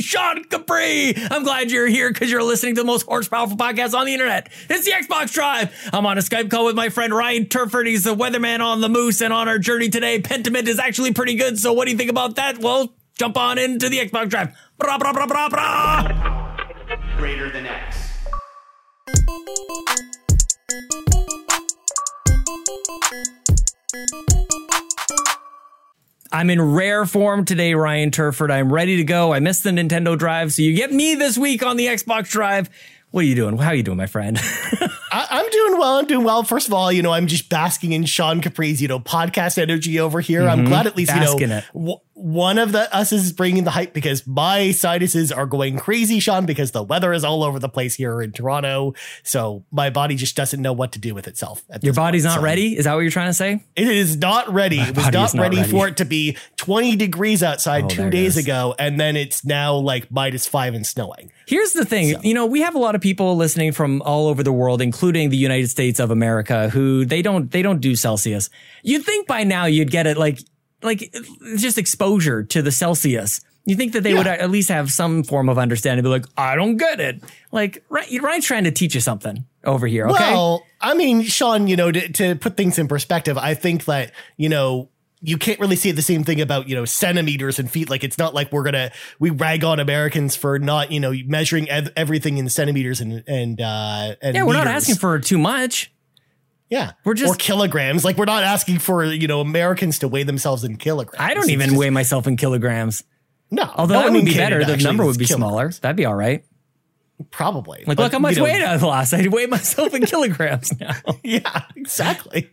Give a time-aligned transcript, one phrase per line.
[0.00, 1.14] Sean Capri.
[1.30, 4.12] I'm glad you're here because you're listening to the most horse powerful podcast on the
[4.12, 4.48] internet.
[4.68, 5.72] It's the Xbox Drive.
[5.92, 7.86] I'm on a Skype call with my friend Ryan Turford.
[7.86, 9.20] He's the weatherman on the moose.
[9.20, 11.58] And on our journey today, Pentiment is actually pretty good.
[11.58, 12.58] So what do you think about that?
[12.58, 14.56] Well, jump on into the Xbox Drive.
[14.78, 16.56] Bra, bra, bra, bra, bra.
[17.16, 18.10] Greater than X.
[26.32, 28.52] I'm in rare form today, Ryan Turford.
[28.52, 29.32] I'm ready to go.
[29.32, 32.70] I missed the Nintendo Drive, so you get me this week on the Xbox Drive.
[33.10, 33.58] What are you doing?
[33.58, 34.38] How are you doing, my friend?
[35.12, 35.98] I, am doing well.
[35.98, 36.44] I'm doing well.
[36.44, 39.98] First of all, you know, I'm just basking in Sean Capri's, you know, podcast energy
[39.98, 40.42] over here.
[40.42, 40.60] Mm-hmm.
[40.60, 43.92] I'm glad at least, you know, w- one of the us is bringing the hype
[43.94, 47.96] because my sinuses are going crazy, Sean, because the weather is all over the place
[47.96, 48.94] here in Toronto.
[49.24, 51.64] So my body just doesn't know what to do with itself.
[51.82, 52.34] Your body's point.
[52.34, 52.76] not so ready?
[52.76, 53.64] Is that what you're trying to say?
[53.74, 54.78] It is not ready.
[54.78, 57.88] My it was not, not ready, ready, for it to be 20 degrees outside oh,
[57.88, 58.76] two days ago.
[58.78, 61.32] And then it's now like minus five and snowing.
[61.50, 62.14] Here's the thing.
[62.14, 62.20] So.
[62.22, 65.30] You know, we have a lot of people listening from all over the world, including
[65.30, 68.50] the United States of America, who they don't, they don't do Celsius.
[68.84, 70.38] You'd think by now you'd get it like
[70.82, 71.12] like
[71.56, 73.40] just exposure to the Celsius.
[73.64, 74.18] You think that they yeah.
[74.18, 77.20] would at least have some form of understanding, be like, I don't get it.
[77.50, 80.32] Like, right, Ryan's trying to teach you something over here, okay?
[80.32, 84.12] Well, I mean, Sean, you know, to, to put things in perspective, I think that,
[84.36, 84.88] you know,
[85.22, 88.18] you can't really say the same thing about you know centimeters and feet like it's
[88.18, 92.38] not like we're gonna we rag on americans for not you know measuring ev- everything
[92.38, 94.64] in centimeters and and uh and yeah we're meters.
[94.64, 95.92] not asking for too much
[96.70, 96.92] yeah.
[97.04, 98.04] We're just or kilograms.
[98.04, 101.20] Like we're not asking for, you know, Americans to weigh themselves in kilograms.
[101.20, 103.02] I don't even just, weigh myself in kilograms.
[103.50, 103.68] No.
[103.74, 104.64] Although that would be better.
[104.64, 105.50] The number would be kilograms.
[105.50, 105.70] smaller.
[105.82, 106.44] That'd be all right.
[107.30, 107.84] Probably.
[107.86, 109.12] Like, but, look how much you know, weight I've lost.
[109.12, 110.94] I weigh myself in kilograms now.
[111.22, 112.50] yeah, exactly.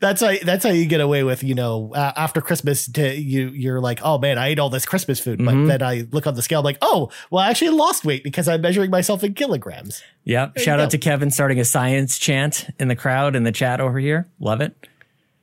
[0.00, 2.86] That's how that's how you get away with you know uh, after Christmas.
[2.92, 5.66] To you, you're like, oh man, I ate all this Christmas food, but mm-hmm.
[5.66, 8.48] then I look on the scale, I'm like, oh, well, I actually lost weight because
[8.48, 10.02] I'm measuring myself in kilograms.
[10.24, 10.58] Yep.
[10.58, 13.98] Shout out to Kevin starting a science chant in the crowd in the chat over
[13.98, 14.28] here.
[14.40, 14.74] Love it.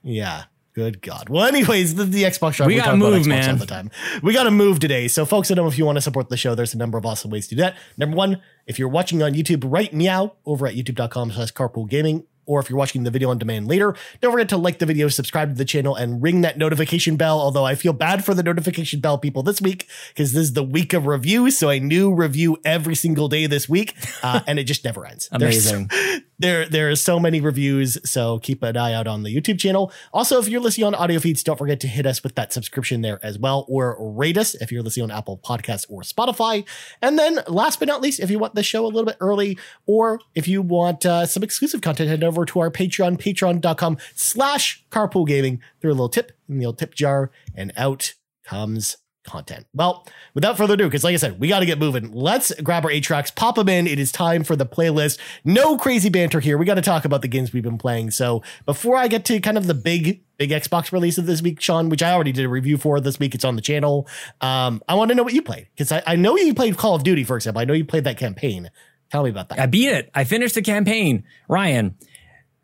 [0.03, 0.43] Yeah.
[0.73, 1.29] Good God.
[1.29, 2.67] Well, anyways, the, the Xbox Drive.
[2.67, 3.51] We, we gotta move, man.
[3.51, 3.91] All the time.
[4.23, 5.07] We gotta move today.
[5.07, 7.05] So, folks, I know if you want to support the show, there's a number of
[7.05, 7.75] awesome ways to do that.
[7.97, 12.25] Number one, if you're watching on YouTube, write meow over at youtube.com slash carpool gaming
[12.45, 15.07] or if you're watching the video on demand later, don't forget to like the video,
[15.07, 17.39] subscribe to the channel, and ring that notification bell.
[17.39, 20.63] Although I feel bad for the notification bell people this week because this is the
[20.63, 21.57] week of reviews.
[21.57, 25.29] So I new review every single day this week, uh, and it just never ends.
[25.31, 25.89] Amazing.
[26.39, 27.97] there, there are so many reviews.
[28.09, 29.91] So keep an eye out on the YouTube channel.
[30.13, 33.01] Also, if you're listening on audio feeds, don't forget to hit us with that subscription
[33.01, 36.65] there as well, or rate us if you're listening on Apple Podcasts or Spotify.
[37.01, 39.57] And then last but not least, if you want the show a little bit early,
[39.85, 44.83] or if you want uh, some exclusive content, head over to our Patreon, patreon.com slash
[44.91, 45.61] carpool gaming.
[45.81, 48.13] Throw a little tip in the old tip jar, and out
[48.43, 49.65] comes content.
[49.73, 52.11] Well, without further ado, because like I said, we got to get moving.
[52.11, 53.87] Let's grab our eight tracks, pop them in.
[53.87, 55.19] It is time for the playlist.
[55.43, 56.57] No crazy banter here.
[56.57, 58.11] We got to talk about the games we've been playing.
[58.11, 61.61] So before I get to kind of the big, big Xbox release of this week,
[61.61, 64.07] Sean, which I already did a review for this week, it's on the channel.
[64.41, 66.95] Um, I want to know what you played because I, I know you played Call
[66.95, 67.61] of Duty, for example.
[67.61, 68.69] I know you played that campaign.
[69.11, 69.59] Tell me about that.
[69.59, 70.09] I beat it.
[70.13, 71.23] I finished the campaign.
[71.47, 71.95] Ryan,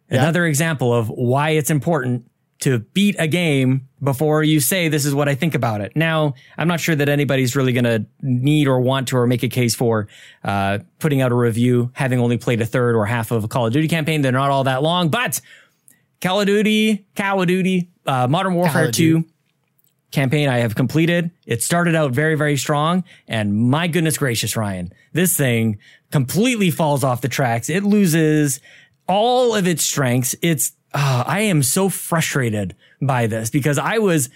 [0.10, 0.22] yeah.
[0.24, 5.16] another example of why it's important to beat a game before you say this is
[5.16, 5.96] what I think about it.
[5.96, 9.44] Now, I'm not sure that anybody's really going to need or want to or make
[9.44, 10.08] a case for
[10.44, 13.68] uh, putting out a review having only played a third or half of a Call
[13.68, 14.22] of Duty campaign.
[14.22, 15.40] They're not all that long, but
[16.22, 19.24] Call of Duty, Call of Duty, uh, Modern Warfare 2
[20.12, 21.32] campaign I have completed.
[21.46, 23.04] It started out very, very strong.
[23.28, 25.78] And my goodness gracious, Ryan, this thing
[26.12, 27.70] completely falls off the tracks.
[27.70, 28.60] It loses
[29.08, 30.36] all of its strengths.
[30.42, 34.30] It's uh, I am so frustrated by this because I was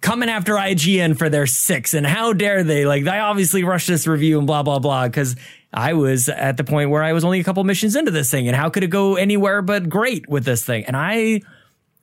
[0.00, 2.86] coming after IGN for their six and how dare they?
[2.86, 5.36] Like, I obviously rushed this review and blah, blah, blah, because
[5.72, 8.48] I was at the point where I was only a couple missions into this thing
[8.48, 10.84] and how could it go anywhere but great with this thing?
[10.86, 11.42] And I, am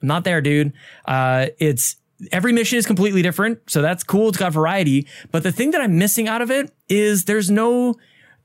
[0.02, 0.74] not there, dude.
[1.06, 1.96] Uh, it's,
[2.32, 3.60] every mission is completely different.
[3.70, 4.30] So that's cool.
[4.30, 5.08] It's got variety.
[5.32, 7.96] But the thing that I'm missing out of it is there's no,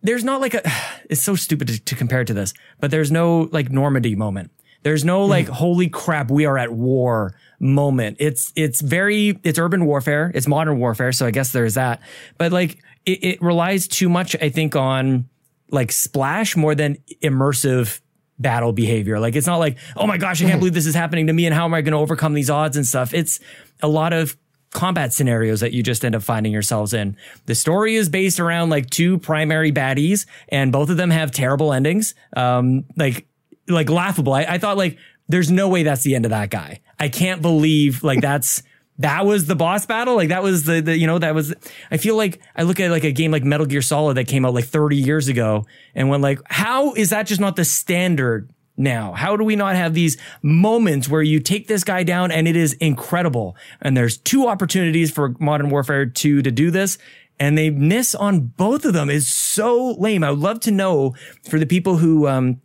[0.02, 0.62] there's not like a,
[1.10, 4.50] it's so stupid to, to compare to this, but there's no like Normandy moment.
[4.82, 5.50] There's no like, mm.
[5.50, 8.16] holy crap, we are at war moment.
[8.20, 10.32] It's, it's very, it's urban warfare.
[10.34, 11.12] It's modern warfare.
[11.12, 12.00] So I guess there's that.
[12.38, 15.28] But like, it, it relies too much, I think, on
[15.70, 18.00] like splash more than immersive
[18.38, 19.20] battle behavior.
[19.20, 20.60] Like, it's not like, oh my gosh, I can't mm.
[20.60, 21.46] believe this is happening to me.
[21.46, 23.14] And how am I going to overcome these odds and stuff?
[23.14, 23.40] It's
[23.82, 24.36] a lot of
[24.72, 27.16] combat scenarios that you just end up finding yourselves in.
[27.46, 31.72] The story is based around like two primary baddies and both of them have terrible
[31.72, 32.14] endings.
[32.34, 33.26] Um, like
[33.68, 34.32] like laughable.
[34.32, 34.98] I, I thought like
[35.28, 36.80] there's no way that's the end of that guy.
[36.98, 38.62] I can't believe like that's
[38.98, 40.16] that was the boss battle.
[40.16, 41.54] Like that was the, the, you know, that was,
[41.90, 44.44] I feel like I look at like a game like Metal Gear Solid that came
[44.44, 48.50] out like 30 years ago and when like, how is that just not the standard
[48.76, 49.12] now?
[49.12, 52.54] How do we not have these moments where you take this guy down and it
[52.54, 53.56] is incredible?
[53.80, 56.98] And there's two opportunities for Modern Warfare 2 to do this
[57.40, 60.22] and they miss on both of them is so lame.
[60.22, 61.14] I would love to know
[61.48, 62.60] for the people who, um,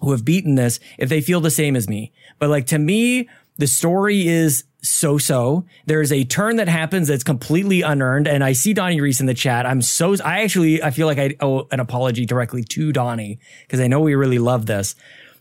[0.00, 2.12] who have beaten this if they feel the same as me.
[2.38, 5.66] But like to me, the story is so so.
[5.86, 8.26] There's a turn that happens that's completely unearned.
[8.26, 9.66] And I see Donnie Reese in the chat.
[9.66, 13.80] I'm so, I actually, I feel like I owe an apology directly to Donnie because
[13.80, 14.94] I know we really love this.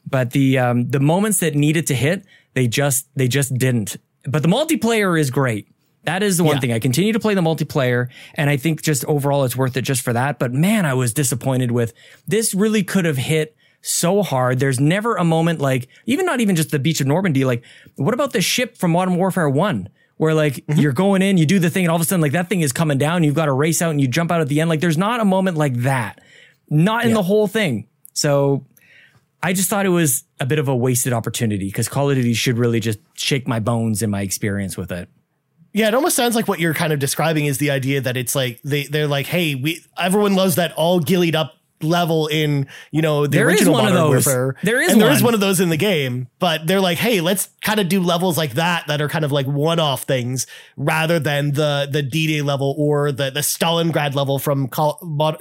[0.06, 3.98] But the, um, the moments that needed to hit, they just, they just didn't.
[4.26, 5.68] But the multiplayer is great.
[6.04, 6.62] That is the one yeah.
[6.62, 6.74] thing.
[6.74, 10.02] I continue to play the multiplayer and I think just overall it's worth it just
[10.02, 10.40] for that.
[10.40, 11.94] But man, I was disappointed with
[12.28, 14.60] this really could have hit so hard.
[14.60, 17.46] There's never a moment like, even not even just the beach of Normandy.
[17.46, 17.64] Like,
[17.96, 19.90] what about the ship from Modern Warfare 1?
[20.18, 20.80] Where like mm-hmm.
[20.82, 22.60] you're going in, you do the thing, and all of a sudden like that thing
[22.60, 23.24] is coming down.
[23.24, 24.70] You've got to race out and you jump out at the end.
[24.70, 26.20] Like there's not a moment like that,
[26.70, 27.16] not in yeah.
[27.16, 27.88] the whole thing.
[28.12, 28.66] So
[29.42, 32.34] I just thought it was a bit of a wasted opportunity because Call of Duty
[32.34, 35.08] should really just shake my bones in my experience with it.
[35.72, 38.36] Yeah, it almost sounds like what you're kind of describing is the idea that it's
[38.36, 43.02] like they they're like, hey, we everyone loves that all gillied up level in you
[43.02, 44.56] know the there original Modern Warfare.
[44.64, 45.08] There is and one.
[45.08, 47.90] there is one of those in the game, but they're like, hey, let's kind of
[47.90, 50.48] do levels like that that are kind of like one-off things
[50.78, 54.96] rather than the the D-Day level or the the Stalingrad level from Call,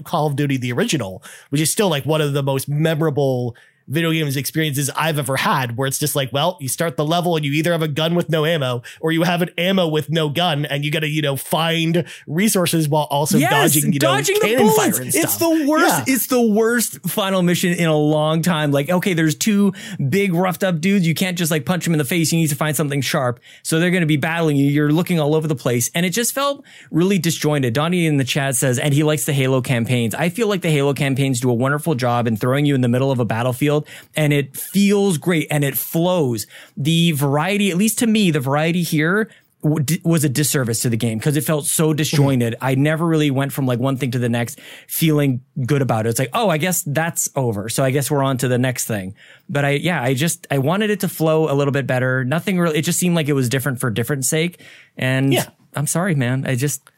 [0.05, 3.57] Call of Duty the original, which is still like one of the most memorable
[3.89, 7.37] video games experiences I've ever had where it's just like, well, you start the level
[7.37, 10.11] and you either have a gun with no ammo or you have an ammo with
[10.11, 13.99] no gun and you got to, you know, find resources while also yes, dodging, you
[13.99, 15.25] dodging know, cannon fire and stuff.
[15.25, 16.09] It's the worst.
[16.09, 16.15] Yeah.
[16.15, 18.71] It's the worst final mission in a long time.
[18.71, 19.73] Like, okay, there's two
[20.09, 21.07] big roughed up dudes.
[21.07, 22.33] You can't just like punch them in the face.
[22.33, 23.41] You need to find something sharp.
[23.63, 24.67] So they're going to be battling you.
[24.67, 25.91] You're looking all over the place.
[25.95, 27.73] And it just felt really disjointed.
[27.75, 30.15] Donnie in the chat says, and he likes the Halo campaigns.
[30.15, 32.89] I feel like the Halo campaigns do a wonderful job in throwing you in the
[32.89, 33.78] middle of a battlefield
[34.17, 36.47] and it feels great and it flows.
[36.77, 39.31] The variety, at least to me, the variety here
[39.61, 41.97] was a disservice to the game because it felt so mm-hmm.
[41.97, 42.55] disjointed.
[42.61, 46.11] I never really went from like one thing to the next feeling good about it.
[46.11, 47.69] It's like, oh, I guess that's over.
[47.69, 49.17] So I guess we're on to the next thing.
[49.49, 52.25] But I, yeah, I just, I wanted it to flow a little bit better.
[52.25, 54.61] Nothing really, it just seemed like it was different for different sake.
[54.97, 55.49] And yeah.
[55.75, 56.47] I'm sorry, man.
[56.47, 56.89] I just,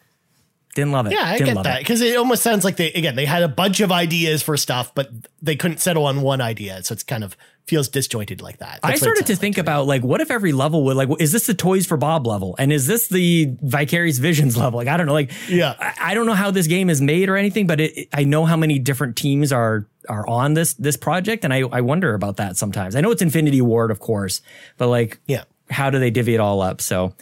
[0.75, 1.12] didn't love it.
[1.12, 3.49] Yeah, I Didn't get that because it almost sounds like they again they had a
[3.49, 5.11] bunch of ideas for stuff, but
[5.43, 7.37] they couldn't settle on one idea, so it's kind of
[7.67, 8.81] feels disjointed like that.
[8.82, 11.46] That's I started to think about like, what if every level would like, is this
[11.46, 14.78] the Toys for Bob level, and is this the Vicarious Visions level?
[14.78, 15.12] Like, I don't know.
[15.12, 18.08] Like, yeah, I, I don't know how this game is made or anything, but it,
[18.12, 21.81] I know how many different teams are are on this this project, and I I
[21.81, 22.94] wonder about that sometimes.
[22.94, 24.40] I know it's Infinity Ward, of course,
[24.76, 26.81] but like, yeah, how do they divvy it all up?
[26.81, 27.14] So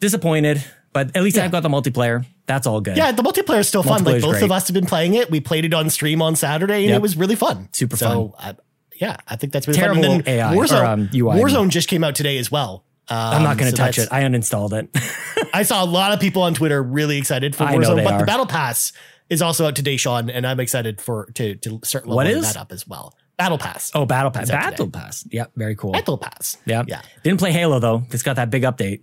[0.00, 0.62] disappointed.
[0.92, 1.44] But at least yeah.
[1.44, 2.24] I've got the multiplayer.
[2.46, 2.96] That's all good.
[2.96, 4.04] Yeah, the multiplayer is still fun.
[4.04, 4.42] Like both great.
[4.42, 5.30] of us have been playing it.
[5.30, 6.96] We played it on stream on Saturday, and yep.
[6.96, 7.68] it was really fun.
[7.72, 8.58] Super so, fun.
[8.96, 10.22] yeah, I think that's really Terrible fun.
[10.26, 11.40] AI Warzone, or, um, UI.
[11.40, 12.84] Warzone just came out today as well.
[13.08, 14.08] Um, I'm not going to so touch it.
[14.12, 15.48] I uninstalled it.
[15.54, 18.18] I saw a lot of people on Twitter really excited for Warzone, but are.
[18.20, 18.92] the Battle Pass
[19.30, 22.70] is also out today, Sean, and I'm excited for to to start leveling that up
[22.70, 23.14] as well.
[23.38, 23.90] Battle Pass.
[23.94, 24.50] Oh, Battle Pass.
[24.50, 24.98] Battle today.
[24.98, 25.26] Pass.
[25.30, 25.92] Yep, very cool.
[25.92, 26.58] Battle Pass.
[26.66, 26.86] Yep.
[26.88, 27.02] Yeah.
[27.24, 28.04] Didn't play Halo though.
[28.10, 29.02] It's got that big update.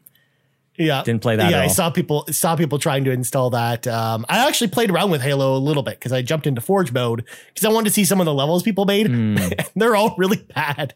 [0.80, 1.52] Yeah, didn't play that.
[1.52, 3.86] Yeah, I saw people saw people trying to install that.
[3.86, 6.94] Um, I actually played around with Halo a little bit because I jumped into Forge
[6.94, 9.08] mode because I wanted to see some of the levels people made.
[9.08, 9.70] Mm.
[9.76, 10.96] They're all really bad,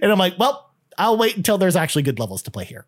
[0.00, 2.86] and I'm like, well, I'll wait until there's actually good levels to play here.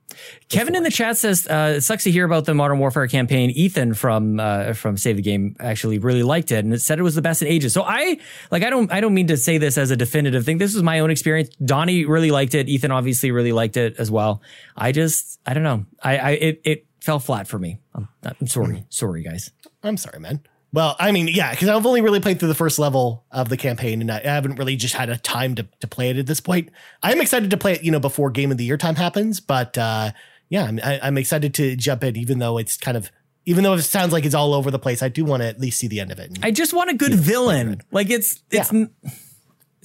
[0.49, 3.51] Kevin in the chat says uh, it sucks to hear about the Modern Warfare campaign.
[3.51, 7.03] Ethan from uh, from Save the Game actually really liked it and it said it
[7.03, 7.73] was the best in ages.
[7.73, 8.19] So I
[8.51, 10.59] like I don't I don't mean to say this as a definitive thing.
[10.59, 11.51] This was my own experience.
[11.57, 12.69] Donnie really liked it.
[12.69, 14.43] Ethan obviously really liked it as well.
[14.77, 15.87] I just I don't know.
[16.03, 17.79] I, I it it fell flat for me.
[17.95, 19.53] I'm, I'm sorry, sorry guys.
[19.83, 20.41] I'm sorry, man.
[20.77, 23.57] Well, I mean, yeah, because I've only really played through the first level of the
[23.57, 26.39] campaign, and I haven't really just had a time to, to play it at this
[26.39, 26.69] point.
[27.03, 29.79] I'm excited to play it, you know, before Game of the Year time happens, but
[29.79, 30.11] uh,
[30.51, 33.11] yeah, I'm, I, I'm excited to jump in, even though it's kind of
[33.47, 35.59] even though it sounds like it's all over the place, I do want to at
[35.59, 36.29] least see the end of it.
[36.29, 37.81] And, I just want a good villain.
[37.91, 38.87] Like it's it's yeah.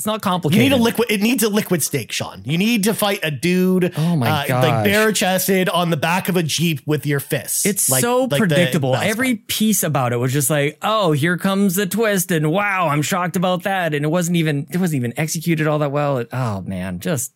[0.02, 0.64] It's not complicated.
[0.64, 1.12] You need a liquid.
[1.12, 2.42] It needs a liquid Snake, Sean.
[2.44, 3.94] You need to fight a dude.
[3.96, 4.64] Oh my uh, god!
[4.64, 7.68] Like bare chested on the back of a jeep with your fists.
[7.68, 8.96] It's like, so like predictable.
[8.96, 13.04] Every piece about it was just like, oh, here comes the twist, and wow, I'm
[13.04, 13.94] shocked about that.
[13.94, 16.18] And it wasn't even it wasn't even executed all that well.
[16.18, 17.32] It, oh man, just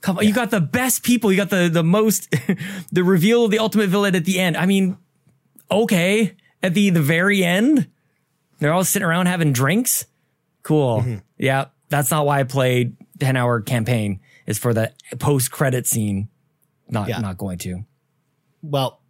[0.00, 0.24] come on.
[0.24, 0.30] Yeah.
[0.30, 1.30] You got the best people.
[1.30, 2.34] You got the the most
[2.90, 4.56] the reveal of the ultimate villain at the end.
[4.56, 4.96] I mean,
[5.70, 7.88] okay, at the the very end,
[8.58, 10.06] they're all sitting around having drinks.
[10.64, 11.02] Cool.
[11.02, 11.18] Mm-hmm.
[11.38, 16.28] Yeah that's not why I played 10 hour campaign is for the post credit scene.
[16.88, 17.20] Not, yeah.
[17.20, 17.84] not going to.
[18.62, 19.02] Well,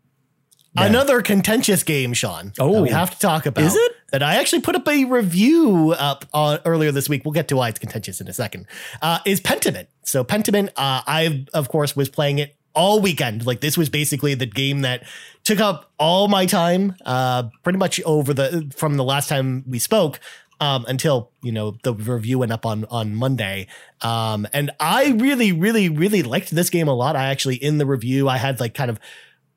[0.74, 2.52] Another contentious game, Sean.
[2.58, 2.72] Oh.
[2.72, 3.62] that we have to talk about.
[3.62, 3.92] Is it?
[4.10, 7.24] That I actually put up a review up uh, earlier this week.
[7.24, 8.66] We'll get to why it's contentious in a second.
[9.00, 9.88] Uh, is Pentiment.
[10.02, 13.46] So Pentiment, uh, I of course was playing it all weekend.
[13.46, 15.04] Like this was basically the game that
[15.44, 19.78] took up all my time, uh, pretty much over the from the last time we
[19.78, 20.20] spoke.
[20.62, 23.66] Um, until you know the review went up on on Monday,
[24.00, 27.16] um, and I really, really, really liked this game a lot.
[27.16, 29.00] I actually in the review I had like kind of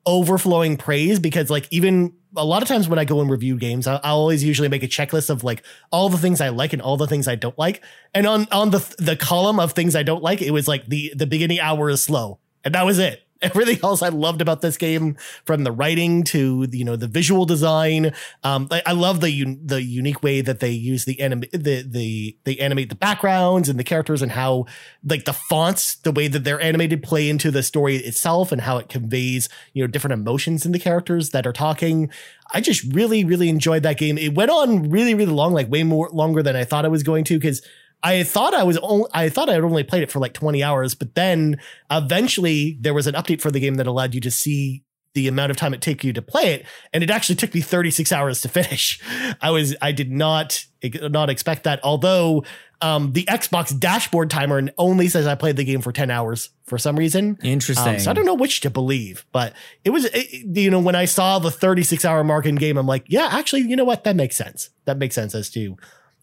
[0.04, 3.86] overflowing praise because like even a lot of times when I go and review games,
[3.86, 6.80] I, I always usually make a checklist of like all the things I like and
[6.80, 7.82] all the things I don't like.
[8.14, 11.12] And on on the the column of things I don't like, it was like the
[11.16, 13.25] the beginning hour is slow, and that was it.
[13.42, 17.44] Everything else I loved about this game, from the writing to you know the visual
[17.44, 18.12] design.
[18.42, 21.82] Um, I, I love the un- the unique way that they use the anim- the
[21.82, 24.64] the they animate the backgrounds and the characters and how
[25.04, 28.78] like the fonts, the way that they're animated, play into the story itself and how
[28.78, 32.10] it conveys you know different emotions in the characters that are talking.
[32.54, 34.16] I just really really enjoyed that game.
[34.16, 37.02] It went on really really long, like way more longer than I thought it was
[37.02, 37.62] going to because.
[38.02, 40.62] I thought I was only, I thought I had only played it for like 20
[40.62, 41.58] hours, but then
[41.90, 44.84] eventually there was an update for the game that allowed you to see
[45.16, 47.62] the amount of time it take you to play it and it actually took me
[47.62, 49.00] 36 hours to finish.
[49.40, 52.44] I was i did not not expect that although
[52.82, 56.76] um, the xbox dashboard timer only says i played the game for 10 hours for
[56.76, 57.38] some reason.
[57.42, 57.94] Interesting.
[57.94, 59.54] um, so i don't know which to believe but
[59.86, 62.86] it was it, you know when i saw the 36 hour mark in game i'm
[62.86, 64.04] like yeah actually you know what?
[64.04, 64.70] That makes sense.
[64.84, 65.76] That makes sense as to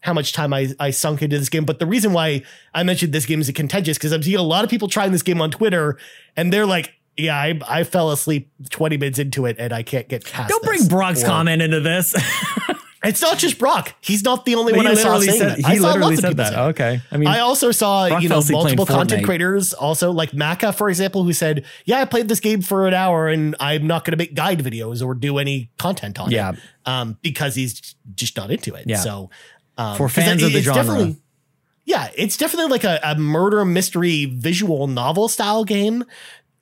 [0.04, 1.64] how much time I, I sunk into this game.
[1.64, 2.42] But the reason why
[2.74, 5.22] I mentioned this game is contentious because I'm seeing a lot of people trying this
[5.22, 5.98] game on Twitter
[6.36, 10.08] and they're like, yeah, I, I fell asleep 20 minutes into it and I can't
[10.08, 10.52] get past it.
[10.52, 12.14] Don't bring this." Brock's Or- comment into this.
[13.06, 13.94] It's not just Brock.
[14.00, 15.58] He's not the only he one I saw saying said, that.
[15.58, 16.52] he I saw literally lots of said people that.
[16.54, 16.68] say it.
[16.70, 17.00] Okay.
[17.12, 19.24] I mean, I also saw, Brock you know, fell asleep playing multiple content Fortnite.
[19.26, 22.94] creators also like Maka, for example, who said, yeah, I played this game for an
[22.94, 26.52] hour and I'm not going to make guide videos or do any content on Yeah.
[26.52, 26.58] it.
[26.86, 28.84] Um, because he's just not into it.
[28.86, 28.96] Yeah.
[28.96, 29.28] So,
[29.78, 30.82] um, For fans it- of the it's genre.
[30.82, 31.16] definitely-
[31.86, 36.04] yeah, it's definitely like a, a murder mystery visual novel style game.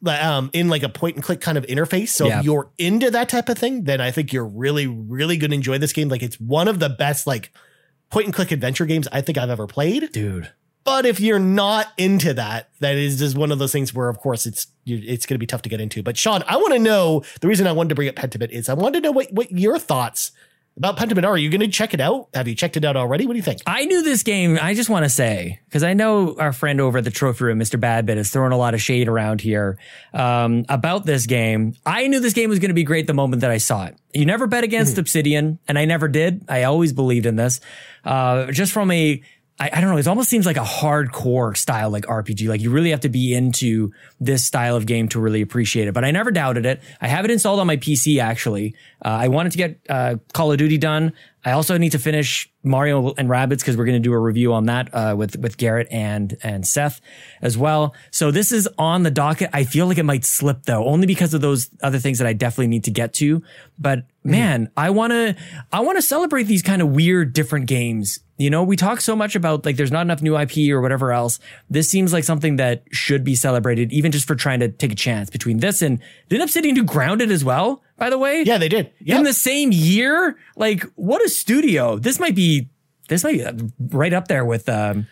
[0.05, 2.09] Um, in like a point and click kind of interface.
[2.09, 2.41] So Yeah.
[2.41, 5.55] if you're into that type of thing, then I think you're really, really going to
[5.55, 6.09] enjoy this game.
[6.09, 7.53] Like it's one of the best like
[8.11, 10.11] point and click adventure games I think I've ever played.
[10.11, 10.51] dude.
[10.83, 14.19] But if you're not into that, that is just one of those things where, of
[14.19, 16.03] course, it's it's going to be tough to get into.
[16.03, 18.69] But Sean, I want to know the reason I wanted to bring up Pentiment is
[18.69, 20.33] I wanted to know what what your thoughts
[20.77, 21.33] about Pentiment are.
[21.33, 22.29] Are you going to check it out?
[22.35, 23.27] Have you checked it out already?
[23.27, 23.61] What do you think?
[23.67, 24.59] I knew this game.
[24.61, 27.59] I just want to say because I know our friend over at the trophy room,
[27.59, 27.79] Mr.
[27.79, 29.79] Badbit, is throwing a lot of shade around here
[30.15, 31.75] um, about this game.
[31.85, 33.97] I knew this game was going to be great the moment that I saw it.
[34.15, 36.45] You never bet against Obsidian, and I never did.
[36.49, 37.61] I always believed in this.
[38.05, 39.23] Uh, just from a
[39.63, 39.97] I, I don't know.
[39.97, 42.49] It almost seems like a hardcore style, like RPG.
[42.49, 45.95] Like you really have to be into this style of game to really appreciate it.
[45.95, 46.83] But I never doubted it.
[47.01, 48.75] I have it installed on my PC actually.
[49.05, 51.13] Uh, I wanted to get uh, Call of Duty done.
[51.45, 54.53] I also need to finish Mario and Rabbids because we're going to do a review
[54.53, 57.01] on that uh, with with Garrett and and Seth
[57.41, 57.95] as well.
[58.11, 59.51] So this is on the docket.
[59.53, 62.33] I feel like it might slip though, only because of those other things that I
[62.33, 63.43] definitely need to get to.
[63.79, 65.37] But man, I want to
[65.73, 68.21] I want to celebrate these kind of weird different games.
[68.39, 71.13] You know, we talk so much about like there's not enough new IP or whatever
[71.13, 71.39] else.
[71.71, 74.97] This seems like something that should be celebrated, even just for trying to take a
[74.97, 77.83] chance between this and did Obsidian do Grounded as well?
[77.97, 78.93] By the way, Yeah, they did.
[79.01, 80.37] Yeah, in the same year.
[80.57, 81.99] Like, what a studio!
[81.99, 82.69] This might be
[83.09, 85.07] this might be right up there with um,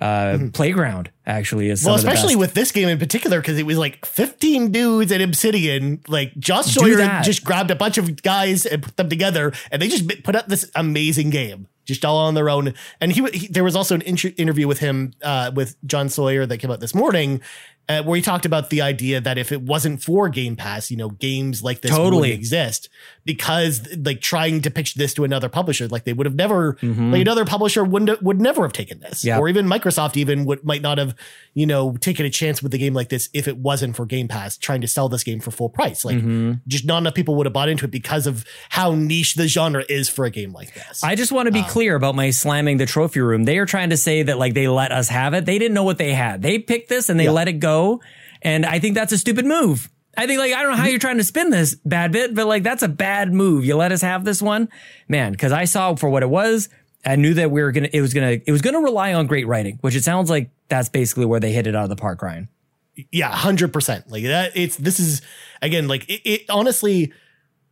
[0.00, 1.10] uh, Playground.
[1.26, 1.86] Actually, is Mm-hmm.
[1.88, 6.00] well, especially with this game in particular, because it was like 15 dudes at Obsidian.
[6.08, 9.88] Like Josh Sawyer just grabbed a bunch of guys and put them together, and they
[9.88, 12.74] just put up this amazing game, just all on their own.
[13.00, 16.46] And he, he there was also an inter- interview with him uh, with John Sawyer
[16.46, 17.40] that came out this morning.
[17.88, 20.96] Uh, where he talked about the idea that if it wasn't for Game Pass, you
[20.96, 22.16] know, games like this Totally.
[22.30, 22.88] wouldn't exist
[23.24, 27.12] because like trying to pitch this to another publisher, like they would have never, Mhm.
[27.12, 29.38] like another publisher wouldn't would never have taken this, Yeah.
[29.38, 31.14] or even Microsoft even would might not have,
[31.54, 34.26] you know, taken a chance with a game like this if it wasn't for Game
[34.26, 36.04] Pass trying to sell this game for full price.
[36.04, 36.62] Like Mhm.
[36.66, 39.84] just not enough people would have bought into it because of how niche the genre
[39.88, 41.04] is for a game like this.
[41.04, 43.44] I just want to be Um, clear about my slamming the trophy room.
[43.44, 45.44] They are trying to say that like they let us have it.
[45.46, 46.42] They didn't know what they had.
[46.42, 47.30] They picked this and they Yeah.
[47.30, 47.75] let it go.
[48.42, 49.90] And I think that's a stupid move.
[50.16, 52.46] I think like I don't know how you're trying to spin this bad bit, but
[52.46, 53.64] like that's a bad move.
[53.64, 54.68] You let us have this one,
[55.08, 55.32] man.
[55.32, 56.68] Because I saw for what it was.
[57.04, 57.88] I knew that we were gonna.
[57.92, 58.38] It was gonna.
[58.46, 61.52] It was gonna rely on great writing, which it sounds like that's basically where they
[61.52, 62.48] hit it out of the park, Ryan.
[63.12, 64.10] yeah, hundred percent.
[64.10, 64.52] Like that.
[64.56, 65.22] It's this is
[65.62, 66.50] again like it, it.
[66.50, 67.12] Honestly,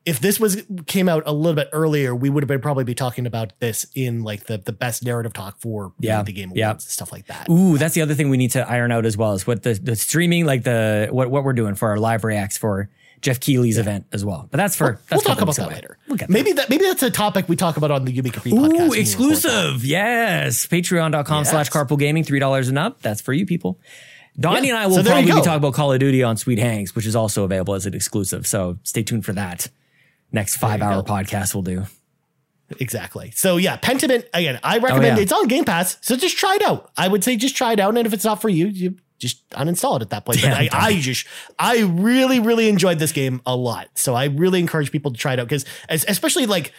[0.06, 2.94] if this was came out a little bit earlier, we would have been probably be
[2.94, 6.58] talking about this in like the the best narrative talk for Yeah, the game awards
[6.58, 6.70] yeah.
[6.73, 7.49] and stuff like that.
[7.49, 9.75] Ooh, that's the other thing we need to iron out as well is what the,
[9.75, 12.90] the streaming, like the what what we're doing for our live reacts for
[13.23, 14.46] Geoff Keighley's event as well.
[14.50, 15.96] But that's for that's we'll talk about that later.
[16.06, 18.52] We'll get maybe that maybe that's a topic we talk about on the Yumi Capri
[18.52, 18.90] podcast.
[18.90, 19.84] Ooh, exclusive.
[19.84, 20.66] Yes.
[20.66, 23.00] Patreon.com slash carpool gaming, $3 and up.
[23.00, 23.78] That's for you people.
[24.38, 26.58] Donnie Yeah, and I will so probably be talking about Call of Duty on Sweet
[26.58, 28.46] Hanks, which is also available as an exclusive.
[28.46, 29.68] So stay tuned for that.
[30.33, 31.12] Next five hour go.
[31.12, 31.85] podcast we'll do.
[32.81, 33.31] Exactly.
[33.33, 34.59] So yeah, Pentiment again.
[34.62, 35.23] I recommend Oh, yeah.
[35.23, 35.99] it's on Game Pass.
[36.00, 36.90] So just try it out.
[36.97, 39.49] I would say just try it out, and if it's not for you, you just
[39.50, 40.40] uninstall it at that point.
[40.43, 40.87] But Damn, I.
[40.88, 41.26] I just
[41.59, 43.88] I really really enjoyed this game a lot.
[43.95, 46.73] So I really encourage people to try it out because especially like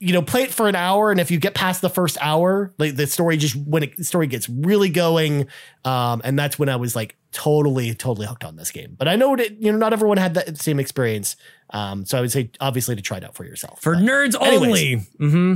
[0.00, 2.72] you know play it for an hour and if you get past the first hour
[2.78, 5.48] like the story just when it the story gets really going
[5.84, 9.16] um and that's when i was like totally totally hooked on this game but i
[9.16, 11.34] know that you know not everyone had that same experience
[11.70, 14.40] um so i would say obviously to try it out for yourself For But- nerds
[14.40, 14.62] anyways.
[14.66, 14.94] only.
[15.18, 15.54] hmm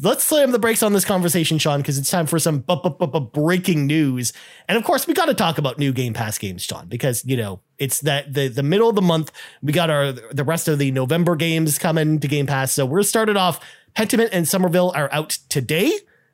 [0.00, 2.90] Let's slam the brakes on this conversation, Sean, because it's time for some bu- bu-
[3.08, 4.32] bu- breaking news.
[4.68, 7.36] And of course, we got to talk about new Game Pass games, Sean, because you
[7.36, 9.32] know it's that the the middle of the month.
[9.60, 12.70] We got our the rest of the November games coming to Game Pass.
[12.70, 13.58] So we're started off.
[13.96, 15.90] Pentiment and Somerville are out today.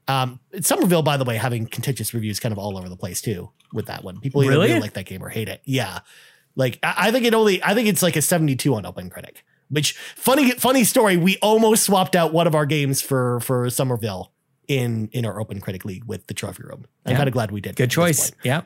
[0.08, 3.50] Um, Somerville, by the way, having contentious reviews kind of all over the place too
[3.72, 4.20] with that one.
[4.20, 4.68] People either Really?
[4.68, 5.62] really like that game or hate it.
[5.64, 6.00] Yeah,
[6.56, 9.10] like I, I think it only I think it's like a seventy two on Open
[9.10, 9.44] Critic.
[9.70, 11.16] Which funny funny story.
[11.16, 14.32] We almost swapped out one of our games for for Somerville
[14.68, 16.86] in in our Open Critic League with the trophy room.
[17.06, 17.16] I'm Yeah.
[17.18, 17.76] kind of glad we did.
[17.76, 18.30] Good choice.
[18.44, 18.62] Yeah.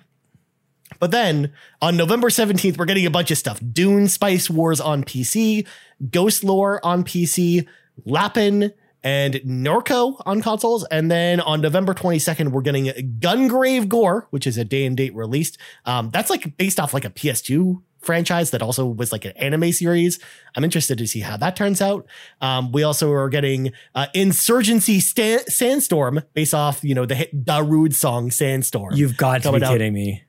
[1.00, 1.52] But then
[1.82, 3.60] on November 17th, we're getting a bunch of stuff.
[3.72, 5.66] Dune Spice Wars on PC,
[6.02, 7.66] Ghostlore on PC,
[8.06, 8.72] Lapin,
[9.08, 10.84] and Norco on consoles.
[10.84, 12.86] And then on November 22nd, we're getting
[13.18, 15.56] Gungrave Gore, which is a day and date released.
[15.86, 19.72] Um, that's like based off like a PS2 franchise that also was like an anime
[19.72, 20.18] series.
[20.54, 22.06] I'm interested to see how that turns out.
[22.42, 27.94] Um, we also are getting uh, Insurgency Sandstorm based off, you know, the hit Darude
[27.94, 28.94] song Sandstorm.
[28.94, 30.24] You've got to be out- kidding me.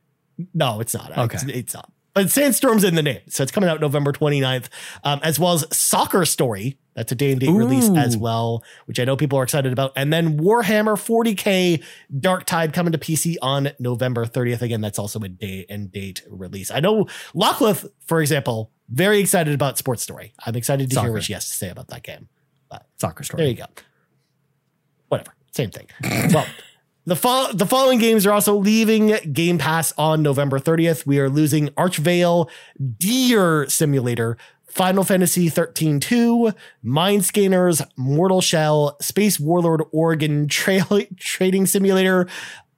[0.53, 1.17] No, it's not.
[1.17, 1.35] Okay.
[1.35, 1.91] It's, it's not.
[2.13, 3.21] But Sandstorm's in the name.
[3.29, 4.67] So it's coming out November 29th,
[5.03, 6.77] um, as well as Soccer Story.
[6.95, 9.93] That's a day and date release as well, which I know people are excited about.
[9.95, 11.81] And then Warhammer 40K
[12.13, 14.61] Darktide coming to PC on November 30th.
[14.61, 16.71] Again, that's also a day and date release.
[16.71, 20.33] I know Lachlan, for example, very excited about Sports Story.
[20.45, 21.07] I'm excited to Soccer.
[21.07, 22.27] hear what she has to say about that game.
[22.69, 23.43] But Soccer story.
[23.43, 23.65] There you go.
[25.07, 25.33] Whatever.
[25.51, 25.87] Same thing.
[26.33, 26.45] well,
[27.09, 31.07] the fol- the following games are also leaving Game Pass on November 30th.
[31.07, 32.49] We are losing Archvale
[32.97, 42.27] Deer Simulator, Final Fantasy 13 2, Mind Scanners, Mortal Shell, Space Warlord Organ Trading Simulator,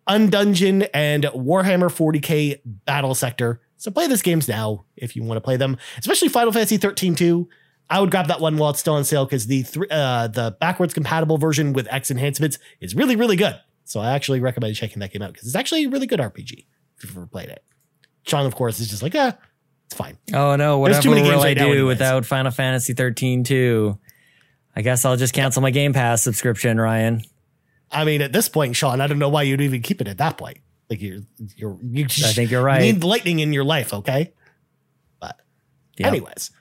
[0.07, 3.59] Undungeon, and Warhammer 40k Battle Sector.
[3.75, 7.15] So play these games now if you want to play them, especially Final Fantasy 13
[7.15, 7.49] 2.
[7.89, 10.55] I would grab that one while it's still on sale because the thr uh, the
[10.61, 13.59] backwards compatible version with X enhancements is really really good.
[13.85, 16.65] So I actually recommend checking that game out because it's actually a really good RPG
[16.97, 17.63] if you've ever played it.
[18.25, 19.35] Sean, of course, is just like, ah,
[19.85, 20.17] it's fine.
[20.33, 23.43] Oh no, There's whatever too many will games I right do without Final Fantasy 13
[23.43, 23.97] too?
[24.75, 27.21] I guess I'll just cancel my Game Pass subscription, Ryan.
[27.91, 30.17] I mean, at this point, Sean, I don't know why you'd even keep it at
[30.19, 30.59] that point.
[30.89, 31.21] Like you're
[31.57, 32.81] you're you just I think you're right.
[32.81, 34.33] need lightning in your life, okay?
[35.19, 35.37] But
[35.97, 36.07] Yep.
[36.07, 36.51] anyways,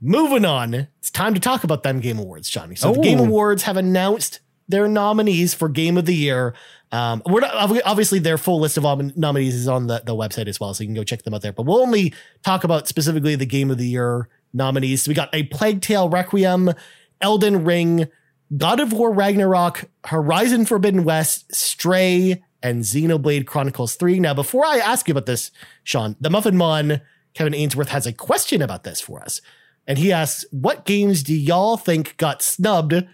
[0.00, 0.74] moving on.
[0.98, 2.74] It's time to talk about them Game Awards, Johnny.
[2.74, 3.02] So the Oh.
[3.02, 4.40] Game Awards have announced
[4.70, 6.54] their nominees for Game of the Year.
[6.92, 10.58] Um, we're not, obviously their full list of nominees is on the, the website as
[10.58, 11.52] well, so you can go check them out there.
[11.52, 15.02] But we'll only talk about specifically the Game of the Year nominees.
[15.02, 16.72] So we got a Plague Tale Requiem,
[17.20, 18.08] Elden Ring,
[18.56, 24.20] God of War Ragnarok, Horizon Forbidden West, Stray, and Xenoblade Chronicles 3.
[24.20, 25.50] Now, before I ask you about this,
[25.84, 27.00] Sean, the Muffin Mon,
[27.34, 29.40] Kevin Ainsworth, has a question about this for us.
[29.86, 33.04] And he asks, What games do y'all think got snubbed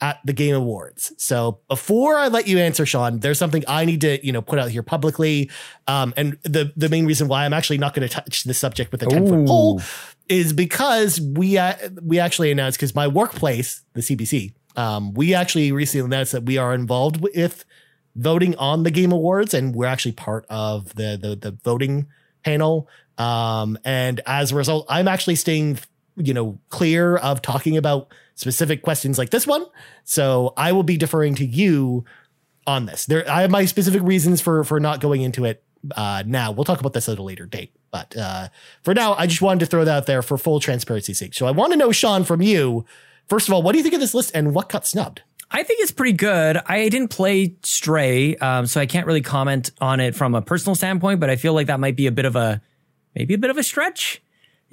[0.00, 1.12] at the Game Awards?
[1.18, 4.58] So before I let you answer, Sean, there's something I need to, you know, put
[4.58, 5.50] out here publicly.
[5.86, 8.92] Um, and the the main reason why I'm actually not going to touch the subject
[8.92, 9.80] with a 10 foot pole
[10.28, 15.72] is because we uh, we actually announced because my workplace, the CBC, um, we actually
[15.72, 17.64] recently announced that we are involved with
[18.16, 22.06] voting on the Game Awards, and we're actually part of the the, the voting
[22.44, 22.88] panel.
[23.18, 25.78] Um, and as a result, I'm actually staying,
[26.16, 29.64] you know, clear of talking about specific questions like this one.
[30.04, 32.04] So I will be deferring to you
[32.66, 33.06] on this.
[33.06, 35.62] There, I have my specific reasons for for not going into it
[35.96, 36.52] uh, now.
[36.52, 37.72] We'll talk about this at a later date.
[37.90, 38.48] But uh,
[38.82, 41.34] for now, I just wanted to throw that out there for full transparency's sake.
[41.34, 42.84] So I want to know, Sean, from you.
[43.28, 45.22] First of all, what do you think of this list and what got snubbed?
[45.50, 46.60] I think it's pretty good.
[46.66, 50.74] I didn't play Stray, um, so I can't really comment on it from a personal
[50.74, 52.60] standpoint, but I feel like that might be a bit of a
[53.14, 54.20] maybe a bit of a stretch.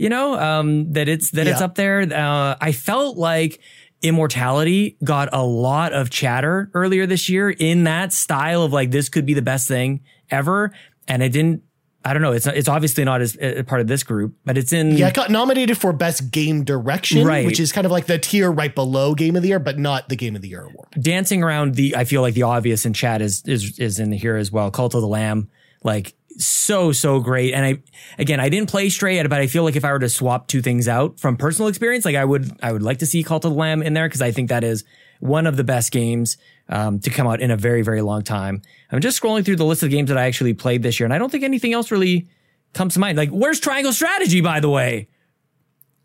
[0.02, 2.02] You know, um, that it's that it's up there.
[2.02, 3.60] Uh, I felt like
[4.02, 9.10] Immortality got a lot of chatter earlier this year in that style of like this
[9.10, 10.74] could be the best thing ever,
[11.08, 11.64] and I didn't
[12.04, 12.32] I don't know.
[12.32, 14.98] It's not, it's obviously not as uh, part of this group, but it's in.
[14.98, 17.46] Yeah, it got nominated for best game direction, Right.
[17.46, 20.10] which is kind of like the tier right below game of the year, but not
[20.10, 20.88] the game of the year award.
[21.00, 24.36] dancing around the I feel like the obvious in chat is is is in here
[24.36, 24.72] as well.
[24.72, 25.50] Cult of the Lamb,
[25.84, 27.54] like so so great.
[27.54, 27.82] And I
[28.18, 30.62] again I didn't play Stray, but I feel like if I were to swap two
[30.62, 33.52] things out from personal experience, like I would I would like to see Cult of
[33.52, 34.84] the Lamb in there because I think that is
[35.20, 36.38] one of the best games
[36.70, 38.62] um, to come out in a very very long time.
[38.92, 41.14] I'm just scrolling through the list of games that I actually played this year, and
[41.14, 42.28] I don't think anything else really
[42.74, 43.18] comes to mind.
[43.18, 45.08] Like where's Triangle Strategy, by the way?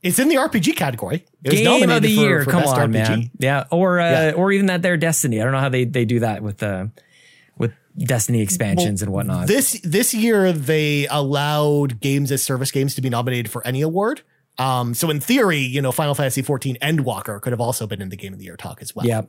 [0.02, 1.24] It's in the RPG category.
[1.42, 2.44] It Game of the for- year.
[2.44, 2.92] for Come on, RPG.
[2.92, 3.30] man.
[3.38, 3.64] Yeah.
[3.72, 4.32] Or uh, Yeah.
[4.32, 5.40] or even that their Destiny.
[5.40, 7.05] I don't know how they they do that with uh, with
[7.98, 9.46] Destiny expansions and whatnot.
[9.46, 14.22] This this year they allowed games as service games to be nominated for any award.
[14.58, 18.08] Um, so in theory, you know, Final Fantasy 14 Endwalker could have also been in
[18.08, 19.06] the Game of the Year talk as well.
[19.06, 19.22] yeah.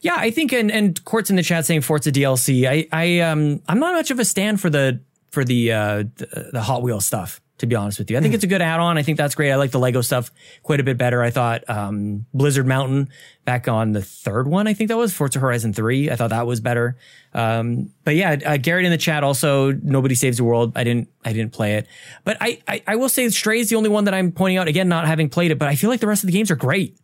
[0.00, 2.68] Yeah, I think and and Court's in the chat saying Forza DLC.
[2.68, 6.50] I I um I'm not much of a stand for the for the uh the,
[6.52, 7.40] the Hot Wheels stuff.
[7.58, 8.98] To be honest with you, I think it's a good add-on.
[8.98, 9.50] I think that's great.
[9.50, 10.30] I like the Lego stuff
[10.62, 11.22] quite a bit better.
[11.22, 13.08] I thought um, Blizzard Mountain
[13.44, 16.08] back on the third one, I think that was Forza Horizon Three.
[16.08, 16.96] I thought that was better.
[17.34, 19.72] Um, but yeah, uh, Garrett in the chat also.
[19.72, 20.72] Nobody saves the world.
[20.76, 21.08] I didn't.
[21.24, 21.88] I didn't play it,
[22.24, 24.68] but I, I I will say Stray is the only one that I'm pointing out.
[24.68, 26.56] Again, not having played it, but I feel like the rest of the games are
[26.56, 26.96] great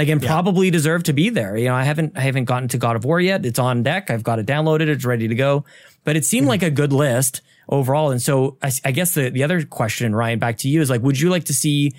[0.00, 1.56] like and probably deserve to be there.
[1.56, 3.44] You know, I haven't I haven't gotten to God of War yet.
[3.44, 4.10] It's on deck.
[4.10, 4.88] I've got it downloaded.
[4.88, 5.64] It's ready to go.
[6.04, 8.10] But it seemed like a good list overall.
[8.10, 11.00] And so I, I guess the the other question, Ryan, back to you is like,
[11.02, 11.92] would you like to see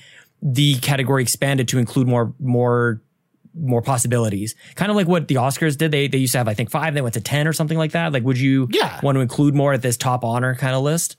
[0.43, 3.01] the category expanded to include more more
[3.53, 4.53] more possibilities?
[4.75, 5.91] Kind of like what the Oscars did.
[5.91, 6.93] They they used to have I think five.
[6.93, 8.13] They went to ten or something like that.
[8.13, 8.99] Like, would you Yeah.
[9.01, 11.17] want to include more at this top honor kind of list?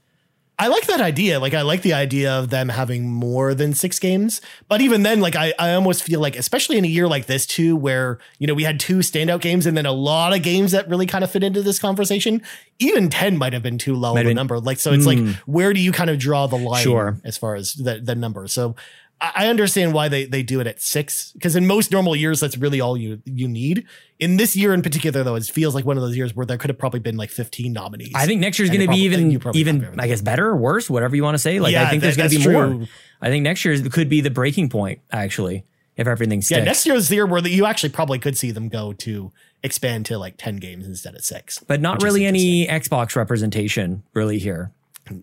[0.59, 1.41] I like that idea.
[1.41, 4.41] Like I like the idea of them having more than six games.
[4.69, 7.47] But even then, like I, I almost feel like, especially in a year like this
[7.47, 10.71] too, where, you know, we had two standout games and then a lot of games
[10.73, 12.43] that really kind of fit into this conversation,
[12.79, 14.61] even 10 might have been too low Might of a been- number.
[14.61, 15.33] Like, so it's like, hmm.
[15.47, 17.19] where do you kind of draw the line Sure.
[17.25, 18.47] as far as the, the number?
[18.47, 18.77] So
[19.23, 22.41] I I understand why they, they do it at six, because in most normal years,
[22.41, 23.87] that's really all you, you need.
[24.19, 26.59] In this year in particular, though, it feels like one of those years where there
[26.59, 28.13] could have probably been like 15 nominees.
[28.15, 30.01] I think next year's going to be even even.
[30.01, 31.61] I guess better or worse, whatever you want to say.
[31.61, 32.87] Like I Yeah, think there's going to be that's more.
[33.21, 35.65] I think next year could be the breaking point actually
[35.97, 36.59] if everything sticks.
[36.59, 39.31] Yeah, next year's the year where you actually probably could see them go to
[39.63, 41.61] expand to like 10 games instead of six.
[41.61, 44.73] but not really any Xbox representation really here.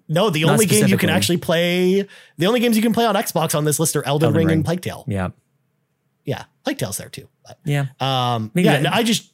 [0.08, 3.06] No, the Not only game you can actually play, the only games you can play
[3.06, 4.56] on Xbox on this list are Elden, Elden Ring, Ring.
[4.58, 5.06] and Plague Tale.
[5.08, 5.30] Yeah,
[6.26, 7.28] Yeah, Plague Tale's there too.
[7.46, 7.88] But, yeah.
[8.00, 9.32] um, Maybe yeah, no, I just,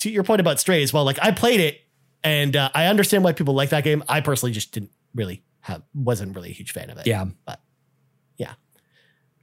[0.00, 1.80] to your point about Stray as well, like I played it
[2.24, 4.02] and uh, I understand why people like that game.
[4.08, 7.06] I personally just didn't really have, wasn't really a huge fan of it.
[7.06, 7.24] Yeah.
[7.44, 7.60] But
[8.36, 8.54] yeah.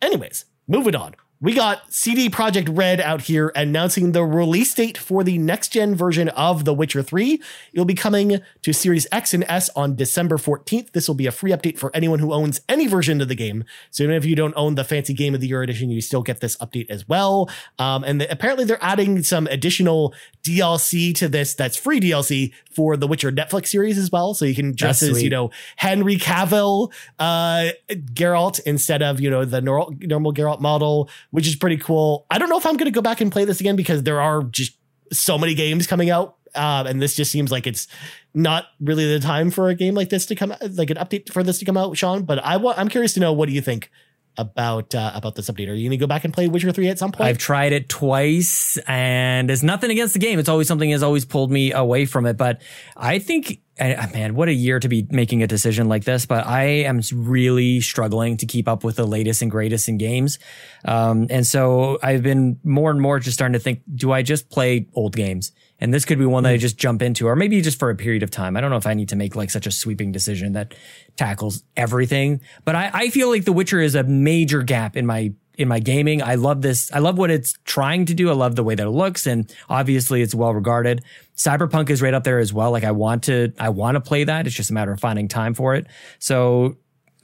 [0.01, 1.15] Anyways, moving on.
[1.41, 5.95] We got CD Projekt Red out here announcing the release date for the next gen
[5.95, 7.41] version of The Witcher 3.
[7.71, 10.91] It'll be coming to Series X and S on December 14th.
[10.91, 13.63] This will be a free update for anyone who owns any version of the game.
[13.89, 16.23] So even if you don't own the fancy Game of the Year edition, you still
[16.23, 17.49] get this update as well.
[17.77, 22.97] Um, and the, apparently they're adding some additional DLC to this that's free DLC for
[22.97, 24.33] the Witcher Netflix series as well.
[24.33, 29.45] So you can dress as, you know, Henry Cavill, uh, Geralt instead of, you know,
[29.45, 32.25] the normal, normal Geralt model, which is pretty cool.
[32.29, 34.21] I don't know if I'm going to go back and play this again because there
[34.21, 34.77] are just
[35.11, 36.35] so many games coming out.
[36.55, 37.87] Uh, and this just seems like it's
[38.33, 41.43] not really the time for a game like this to come like an update for
[41.43, 42.23] this to come out, Sean.
[42.23, 43.91] But I want, I'm curious to know what do you think
[44.37, 45.69] about uh, about this update?
[45.69, 47.27] Are you going to go back and play Witcher three at some point?
[47.27, 50.39] I've tried it twice and there's nothing against the game.
[50.39, 52.37] It's always something has always pulled me away from it.
[52.37, 52.61] But
[52.95, 56.25] I think, uh, man, what a year to be making a decision like this.
[56.25, 60.39] But I am really struggling to keep up with the latest and greatest in games.
[60.85, 64.49] Um, and so I've been more and more just starting to think, do I just
[64.49, 65.51] play old games?
[65.79, 67.95] And this could be one that I just jump into, or maybe just for a
[67.95, 68.57] period of time.
[68.57, 70.73] I don't know if I need to make like such a sweeping decision that
[71.15, 75.33] tackles everything, but I, I feel like The Witcher is a major gap in my
[75.59, 76.21] in my gaming.
[76.23, 76.91] I love this.
[76.91, 78.29] I love what it's trying to do.
[78.29, 81.03] I love the way that it looks, and obviously it's well regarded.
[81.35, 82.71] Cyberpunk is right up there as well.
[82.71, 84.47] Like I want to, I want to play that.
[84.47, 85.85] It's just a matter of finding time for it.
[86.17, 86.77] So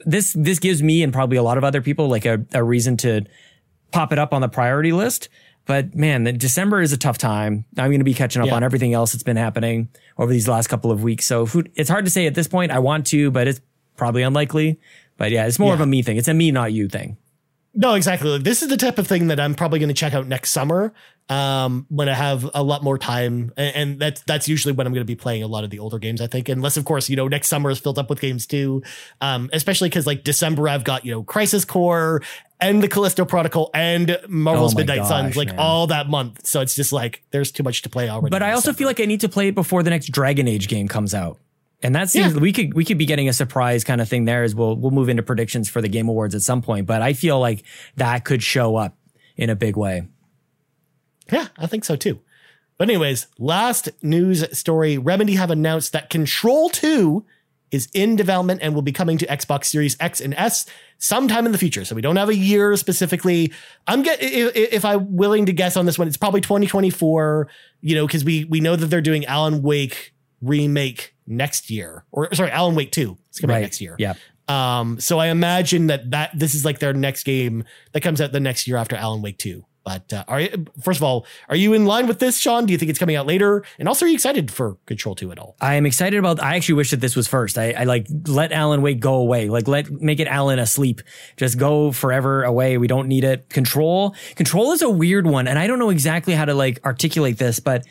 [0.04, 2.96] this this gives me and probably a lot of other people like a, a reason
[2.98, 3.22] to
[3.90, 5.28] pop it up on the priority list.
[5.64, 7.64] But man, December is a tough time.
[7.76, 8.54] I'm going to be catching up Yeah.
[8.54, 11.24] on everything else that's been happening over these last couple of weeks.
[11.24, 12.70] So it's hard to say at this point.
[12.70, 13.60] I want to, but it's
[13.96, 14.78] probably unlikely.
[15.16, 16.18] But yeah, it's more of a me thing.
[16.18, 17.16] It's a me, not you thing.
[17.78, 18.38] No, exactly.
[18.38, 20.94] This is the type of thing that I'm probably going to check out next summer
[21.28, 24.94] um, when I have a lot more time, and, and that's that's usually when I'm
[24.94, 26.22] going to be playing a lot of the older games.
[26.22, 28.82] I think, unless of course you know next summer is filled up with games too,
[29.20, 32.22] um, especially because like December I've got you know Crisis Core
[32.60, 35.58] and the Callisto Protocol and Marvel's Oh Midnight gosh, Suns like man.
[35.58, 36.46] all that month.
[36.46, 38.30] So it's just like there's too much to play already.
[38.30, 38.78] But I also December.
[38.78, 41.38] feel like I need to play it before the next Dragon Age game comes out.
[41.82, 42.40] And that seems yeah.
[42.40, 44.90] we could we could be getting a surprise kind of thing there as we'll we'll
[44.90, 46.86] move into predictions for the game awards at some point.
[46.86, 47.64] But I feel like
[47.96, 48.96] that could show up
[49.36, 50.08] in a big way.
[51.30, 52.20] Yeah, I think so too.
[52.78, 57.26] But anyways, last news story: Remedy have announced that Control Two
[57.70, 60.66] is in development and will be coming to Xbox Series X and S
[60.98, 61.84] sometime in the future.
[61.84, 63.52] So we don't have a year specifically.
[63.86, 67.48] I'm get if, if I'm willing to guess on this one, it's probably 2024.
[67.82, 72.32] You know, because we we know that they're doing Alan Wake remake next year, or
[72.34, 73.18] sorry, Alan Wake Two.
[73.28, 73.62] It's coming right.
[73.62, 73.96] next year.
[73.98, 74.14] Yeah.
[74.48, 75.00] Um.
[75.00, 78.40] So I imagine that that this is like their next game that comes out the
[78.40, 79.64] next year after Alan Wake Two.
[79.86, 82.66] But uh, are you, first of all, are you in line with this, Sean?
[82.66, 83.62] Do you think it's coming out later?
[83.78, 85.54] And also, are you excited for Control 2 at all?
[85.60, 86.42] I am excited about.
[86.42, 87.56] I actually wish that this was first.
[87.56, 89.48] I, I like let Alan Wake go away.
[89.48, 91.02] Like let make it Alan asleep.
[91.36, 92.78] Just go forever away.
[92.78, 93.48] We don't need it.
[93.48, 94.16] Control.
[94.34, 97.60] Control is a weird one, and I don't know exactly how to like articulate this,
[97.60, 97.86] but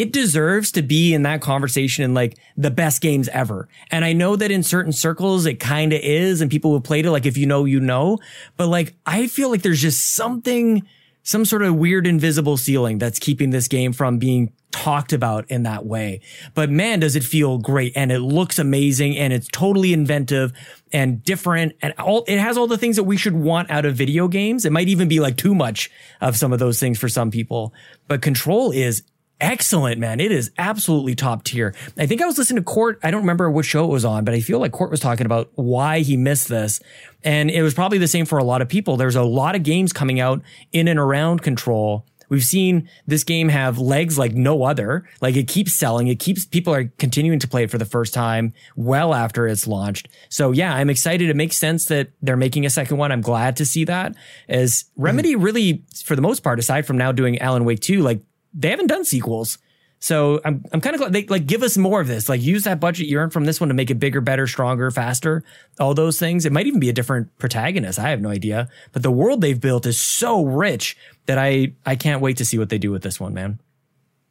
[0.00, 3.68] it deserves to be in that conversation in like the best games ever.
[3.90, 7.06] And I know that in certain circles it kind of is, and people who played
[7.06, 8.18] it, like if you know, you know.
[8.56, 10.86] But like I feel like there's just something
[11.24, 15.64] some sort of weird invisible ceiling that's keeping this game from being talked about in
[15.64, 16.20] that way.
[16.54, 20.52] But man, does it feel great and it looks amazing and it's totally inventive
[20.92, 23.94] and different and all, it has all the things that we should want out of
[23.94, 24.64] video games.
[24.64, 27.74] It might even be like too much of some of those things for some people,
[28.06, 29.02] but control is
[29.40, 30.20] excellent, man.
[30.20, 31.74] It is absolutely top tier.
[31.96, 32.98] I think I was listening to Court.
[33.02, 35.26] I don't remember which show it was on, but I feel like Court was talking
[35.26, 36.80] about why he missed this.
[37.24, 38.96] And it was probably the same for a lot of people.
[38.96, 42.06] There's a lot of games coming out in and around control.
[42.28, 45.08] We've seen this game have legs like no other.
[45.20, 46.08] Like it keeps selling.
[46.08, 49.66] It keeps people are continuing to play it for the first time well after it's
[49.66, 50.08] launched.
[50.28, 51.30] So yeah, I'm excited.
[51.30, 53.12] It makes sense that they're making a second one.
[53.12, 54.14] I'm glad to see that
[54.48, 58.20] as Remedy really, for the most part, aside from now doing Alan Wake 2, like
[58.54, 59.58] they haven't done sequels.
[60.00, 62.28] So I'm I'm kind of glad they like give us more of this.
[62.28, 64.90] Like use that budget you earned from this one to make it bigger, better, stronger,
[64.90, 65.42] faster.
[65.80, 66.46] All those things.
[66.46, 67.98] It might even be a different protagonist.
[67.98, 68.68] I have no idea.
[68.92, 72.58] But the world they've built is so rich that I I can't wait to see
[72.58, 73.58] what they do with this one, man.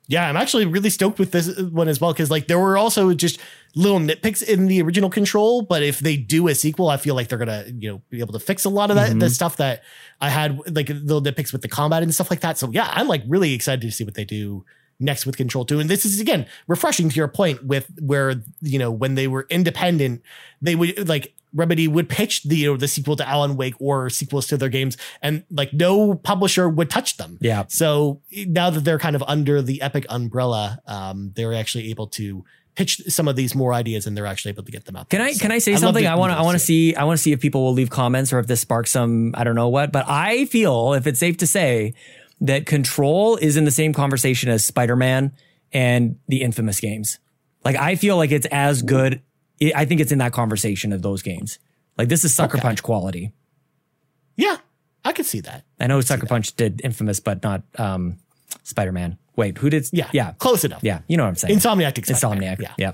[0.10, 3.14] Yeah, I'm actually really stoked with this one as well because like there were also
[3.14, 3.40] just
[3.76, 7.28] little nitpicks in the original control, but if they do a sequel, I feel like
[7.28, 9.20] they're gonna you know be able to fix a lot of that mm-hmm.
[9.20, 9.84] the stuff that
[10.22, 12.58] I had like little nitpicks with the combat and stuff like that.
[12.58, 14.64] So yeah, I'm like really excited to see what they do
[15.00, 15.80] next with Control 2.
[15.80, 19.46] And this is again refreshing to your point with where, you know, when they were
[19.50, 20.22] independent,
[20.62, 24.58] they would like Remedy would pitch the the sequel to Alan Wake or sequels to
[24.58, 27.38] their games, and like no publisher would touch them.
[27.42, 27.66] Yeah.
[27.68, 32.46] So now that they're kind of under the Epic umbrella, um, they're actually able to
[32.78, 35.10] pitch some of these more ideas and they're actually able to get them out.
[35.10, 36.06] Can I can I say I something?
[36.06, 37.90] I want to I want to see I want to see if people will leave
[37.90, 41.20] comments or if this sparks some I don't know what, but I feel if it's
[41.20, 41.96] safe to say
[42.40, 45.34] that Control is in the same conversation as Spider Man
[45.74, 47.18] and the Infamous games.
[47.66, 49.22] Like I feel like it's as good.
[49.62, 51.60] I think it's in that conversation of those games.
[51.98, 52.62] Like this is Sucker okay.
[52.62, 53.34] Punch quality.
[54.36, 54.58] Yeah,
[55.04, 55.64] I could see that.
[55.80, 58.18] I know Sucker Punch did Infamous, but not um,
[58.64, 59.18] Spider Man.
[59.36, 59.88] Wait, who did?
[59.92, 60.84] Yeah, yeah, close enough.
[60.84, 61.58] Yeah, you know what I'm saying.
[61.58, 61.94] Insomniac.
[61.94, 62.60] Insomniac.
[62.60, 62.74] Yeah.
[62.78, 62.94] yeah.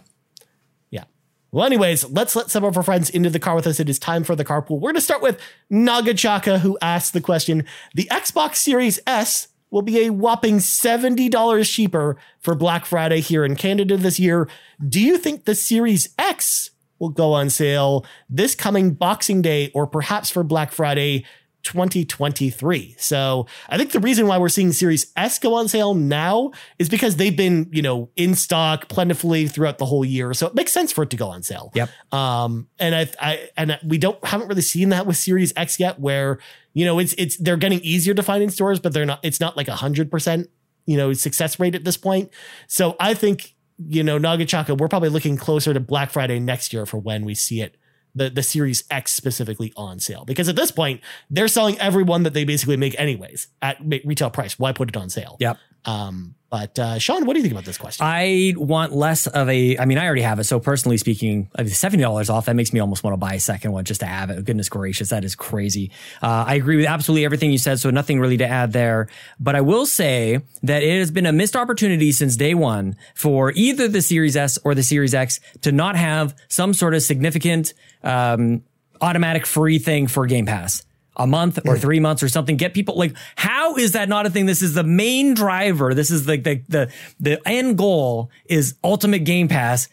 [1.53, 3.79] Well, anyways, let's let some of our friends into the car with us.
[3.79, 4.79] It is time for the carpool.
[4.79, 5.39] We're going to start with
[5.71, 12.15] Nagachaka, who asked the question The Xbox Series S will be a whopping $70 cheaper
[12.39, 14.47] for Black Friday here in Canada this year.
[14.87, 19.87] Do you think the Series X will go on sale this coming Boxing Day or
[19.87, 21.25] perhaps for Black Friday
[21.63, 22.95] 2023.
[22.97, 26.89] So I think the reason why we're seeing Series S go on sale now is
[26.89, 30.33] because they've been, you know, in stock plentifully throughout the whole year.
[30.33, 31.71] So it makes sense for it to go on sale.
[31.73, 31.89] Yep.
[32.13, 35.99] Um, and I, I, and we don't, haven't really seen that with Series X yet
[35.99, 36.39] where,
[36.73, 39.39] you know, it's, it's, they're getting easier to find in stores, but they're not, it's
[39.39, 40.49] not like a hundred percent,
[40.85, 42.29] you know, success rate at this point.
[42.67, 43.55] So I think,
[43.87, 47.35] you know, Nagachaka, we're probably looking closer to Black Friday next year for when we
[47.35, 47.77] see it
[48.15, 52.23] the the Series X specifically on sale because at this point they're selling every one
[52.23, 54.57] that they basically make anyways at retail price.
[54.59, 55.37] Why put it on sale?
[55.39, 55.57] Yep.
[55.85, 58.05] Um, but uh, Sean, what do you think about this question?
[58.05, 59.75] I want less of a.
[59.79, 60.43] I mean, I already have it.
[60.43, 63.71] So personally speaking, seventy dollars off that makes me almost want to buy a second
[63.71, 64.45] one just to have it.
[64.45, 65.89] Goodness gracious, that is crazy.
[66.21, 67.79] Uh, I agree with absolutely everything you said.
[67.79, 69.07] So nothing really to add there.
[69.39, 73.51] But I will say that it has been a missed opportunity since day one for
[73.55, 77.73] either the Series S or the Series X to not have some sort of significant
[78.03, 78.61] um,
[79.01, 80.83] automatic free thing for Game Pass
[81.15, 82.57] a month or three months or something.
[82.57, 84.45] Get people like, how is that not a thing?
[84.45, 85.93] This is the main driver.
[85.93, 89.89] This is like the, the, the end goal is ultimate game pass.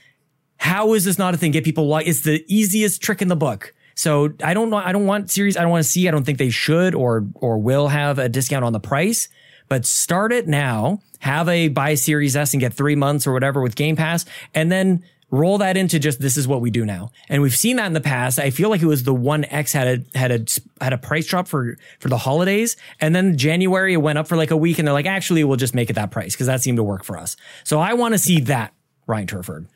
[0.57, 1.53] How is this not a thing?
[1.53, 3.75] Get people like, it's the easiest trick in the book.
[3.95, 4.79] So I don't know.
[4.79, 5.57] I don't want series.
[5.57, 6.09] I don't want to see.
[6.09, 9.29] I don't think they should or, or will have a discount on the price,
[9.69, 11.01] but start it now.
[11.19, 14.25] Have a buy series S and get three months or whatever with game pass.
[14.55, 17.11] And then roll that into just this is what we do now.
[17.29, 18.39] And we've seen that in the past.
[18.39, 20.45] I feel like it was the one X had a had a
[20.83, 24.37] had a price drop for for the holidays, and then January it went up for
[24.37, 26.63] like a week, and they're like, actually, we'll just make it that price because that
[26.63, 27.37] seemed to work for us.
[27.65, 28.75] So I want to see that
[29.07, 29.69] Ryan Turford.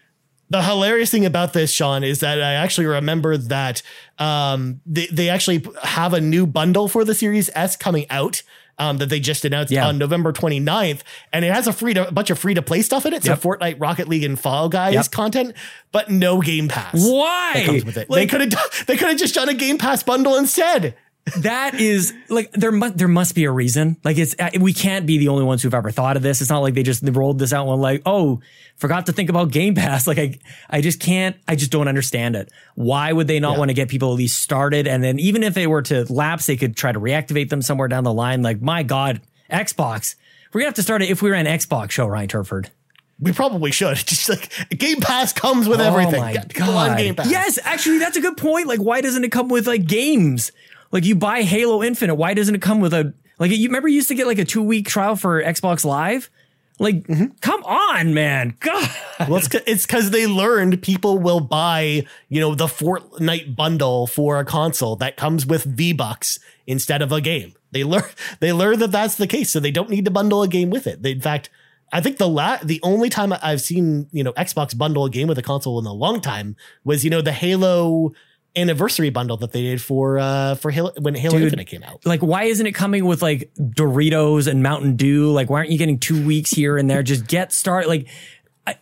[0.50, 3.82] The hilarious thing about this, Sean, is that I actually remember that
[4.18, 8.42] um, they, they actually have a new bundle for the Series S coming out
[8.78, 9.86] um, that they just announced Yeah.
[9.86, 11.00] on November 29th.
[11.32, 13.24] And it has a free to, a bunch of free to play stuff in it.
[13.24, 13.40] Yep.
[13.40, 15.10] So Fortnite, Rocket League, and Fall Guys Yep.
[15.10, 15.54] content,
[15.92, 16.94] but no Game Pass.
[17.08, 17.52] Why?
[17.54, 18.10] That comes with it.
[18.10, 20.94] Like- they could have they could have just done a Game Pass bundle instead.
[21.40, 23.96] That is like there must there must be a reason.
[24.04, 26.40] Like it's uh, we can't be the only ones who've ever thought of this.
[26.40, 28.40] It's not like they just rolled this out and like, oh,
[28.76, 30.06] forgot to think about Game Pass.
[30.14, 31.36] Like I I just can't.
[31.48, 32.50] I just don't understand it.
[32.74, 33.58] Why would they not Yeah.
[33.58, 34.86] want to get people at least started?
[34.86, 37.88] And then even if they were to lapse, they could try to reactivate them somewhere
[37.88, 38.42] down the line.
[38.42, 40.16] Like my God, Xbox.
[40.52, 42.70] We're gonna have to start it if we were an Xbox show, Ryan Turford.
[43.18, 43.96] We probably should.
[44.06, 46.16] Just like Game Pass comes with everything.
[46.16, 46.98] Oh my Get people on god!
[46.98, 47.30] Game Pass.
[47.30, 48.66] Yes, actually, that's a good point.
[48.66, 50.52] Like, why doesn't it come with like games?
[50.94, 52.14] Like, you buy Halo Infinite.
[52.14, 53.50] Why doesn't it come with a like?
[53.50, 56.30] You remember you used to get like a two week trial for Xbox Live.
[56.78, 57.26] Like, Mm-hmm.
[57.40, 58.56] come on, man!
[58.60, 58.90] God,
[59.28, 64.44] Well, it's because they learned people will buy, you know, the Fortnite bundle for a
[64.44, 67.54] console that comes with V Bucks instead of a game.
[67.70, 68.02] They learn
[68.40, 70.86] they learn that that's the case, so they don't need to bundle a game with
[70.86, 71.02] it.
[71.02, 71.48] They, in fact,
[71.92, 75.28] I think the la- the only time I've seen you know Xbox bundle a game
[75.28, 78.12] with a console in a long time was you know the Halo
[78.56, 81.44] anniversary bundle that they did for uh for Halo when Halo Dude.
[81.44, 82.04] Infinite came out.
[82.06, 85.30] like, why isn't it coming with like Doritos and Mountain Dew?
[85.30, 87.02] Like, why aren't you getting two weeks here and there?
[87.02, 87.88] Just get started.
[87.88, 88.06] Like,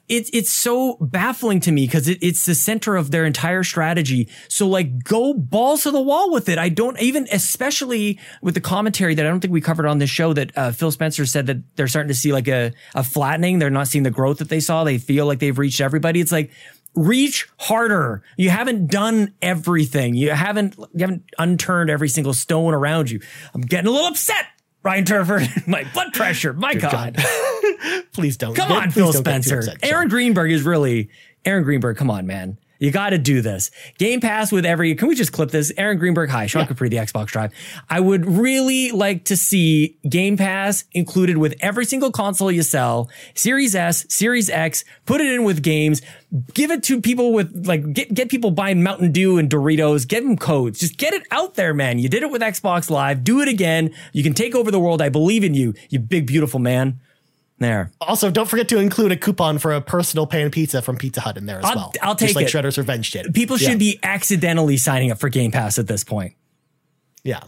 [0.09, 4.29] it's it's so baffling to me because it, it's the center of their entire strategy.
[4.49, 6.57] So like, go balls to the wall with it.
[6.57, 10.11] I don't even, especially with the commentary that I don't think we covered on this
[10.11, 10.35] show.
[10.35, 13.59] That uh, Phil Spencer said that they're starting to see like a a flattening.
[13.59, 14.85] They're not seeing the growth that they saw.
[14.85, 16.21] They feel like they've reached everybody.
[16.21, 16.53] It's like
[16.95, 18.23] reach harder.
[18.37, 20.15] You haven't done everything.
[20.15, 23.21] You haven't you haven't unturned every single stone around you.
[23.55, 24.47] I'm getting a little upset.
[24.83, 26.53] Ryan Turford, my blood pressure.
[26.53, 27.17] My God.
[28.13, 28.55] Please don't.
[28.55, 29.61] Come on, Phil Spencer.
[29.61, 31.09] upset, Aaron Greenberg is really
[31.45, 31.97] Aaron Greenberg.
[31.97, 32.59] Come on, man.
[32.83, 33.71] You got to do this.
[33.97, 34.97] Game Pass with every.
[34.97, 35.73] Can we just clip this?
[35.79, 36.31] Aaron Greenberg.
[36.31, 37.53] Hi, Sean Capri, the Xbox Drive.
[37.89, 43.09] I would really like to see Game Pass included with every single console you sell.
[43.37, 44.85] Series S, Series X.
[45.07, 46.03] Put it in with games.
[46.55, 50.09] Give it to people with like get get people buying Mountain Dew and Doritos.
[50.09, 50.81] Get them codes.
[50.81, 52.01] Just get it out there, man.
[52.01, 53.23] You did it with Xbox Live.
[53.23, 53.95] Do it again.
[54.13, 55.01] You can take over the world.
[55.01, 55.73] I believe in you.
[55.89, 56.99] You big beautiful man.
[57.63, 57.91] There.
[58.01, 61.37] Also, don't forget to include a coupon for a personal pan pizza from Pizza Hut
[61.39, 61.93] in there as I'll- well.
[62.03, 62.53] I'll Just take like it.
[62.53, 63.33] Shredder's Revenge did.
[63.35, 63.71] People Yeah.
[63.71, 66.35] should be accidentally signing up for Game Pass at this point.
[67.25, 67.41] Yeah,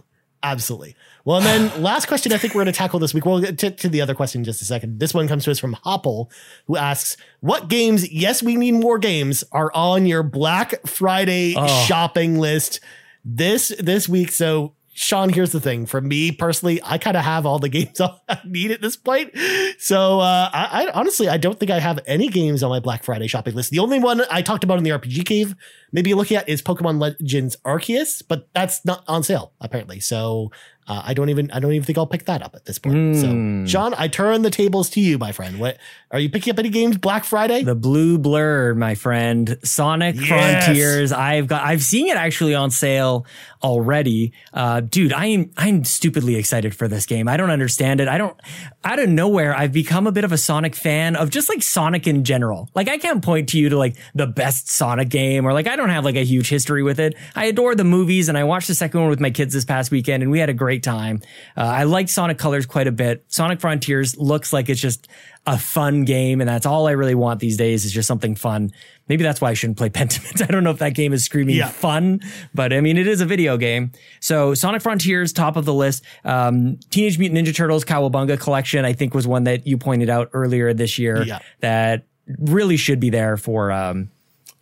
[0.43, 0.95] absolutely.
[1.25, 3.25] Well, and then last question I think we're going to tackle this week.
[3.27, 5.01] We'll get to, to the other question in just a second.
[5.01, 6.31] This one comes to us from Hopple,
[6.67, 11.85] who asks, What games, yes, we need more games, are on your Black Friday Oh.
[11.87, 12.81] shopping list
[13.25, 14.31] this this week?
[14.33, 15.87] So, Sean, here's the thing.
[15.87, 19.37] For me personally, I kind of have all the games I need at this point.
[19.79, 23.03] So, uh, I, I honestly, I don't think I have any games on my Black
[23.03, 23.71] Friday shopping list.
[23.71, 25.57] The only one I talked about in the RPG cave,
[25.95, 30.01] maybe looking at, is Pokemon Legends Arceus, but that's not on sale apparently.
[30.01, 30.51] So,
[30.87, 32.97] uh, I don't even I don't even think I'll pick that up at this point.
[33.17, 33.65] Hmm.
[33.65, 35.59] So, Sean, I turn the tables to you, my friend.
[35.59, 35.79] What
[36.11, 37.63] are you picking up any games Black Friday?
[37.63, 39.57] The blue blur, my friend.
[39.65, 40.27] Sonic Yes.
[40.29, 41.11] Frontiers.
[41.11, 43.25] I've got I've seen it actually on sale
[43.63, 44.35] already.
[44.53, 47.29] Uh dude, I am I'm stupidly excited for this game.
[47.29, 48.09] I don't understand it.
[48.09, 48.37] I don't
[48.85, 52.07] out of nowhere I've become a bit of a Sonic fan of just like Sonic
[52.07, 52.69] in general.
[52.75, 55.77] Like I can't point to you to like the best Sonic game or like I
[55.77, 57.15] don't have like a huge history with it.
[57.35, 59.91] I adore the movies and I watched the second one with my kids this past
[59.91, 61.21] weekend and we had a great time.
[61.57, 63.25] Uh, I liked Sonic Colors quite a bit.
[63.29, 65.09] Sonic Frontiers looks like it's just
[65.47, 68.73] a fun game and that's all I really want these days is just something fun.
[69.09, 70.43] Maybe that's why I shouldn't play Pentiment.
[70.43, 71.69] I don't know if that game is screaming Yeah.
[71.69, 72.21] fun,
[72.55, 73.93] but I mean, it is a video game.
[74.21, 76.03] So Sonic Frontiers, top of the list.
[76.25, 80.31] Um, Teenage Mutant Ninja Turtles Cowabunga Collection, I think was one that you pointed out
[80.33, 81.41] earlier this year Yeah.
[81.61, 82.05] that
[82.39, 84.09] really should be there for, um,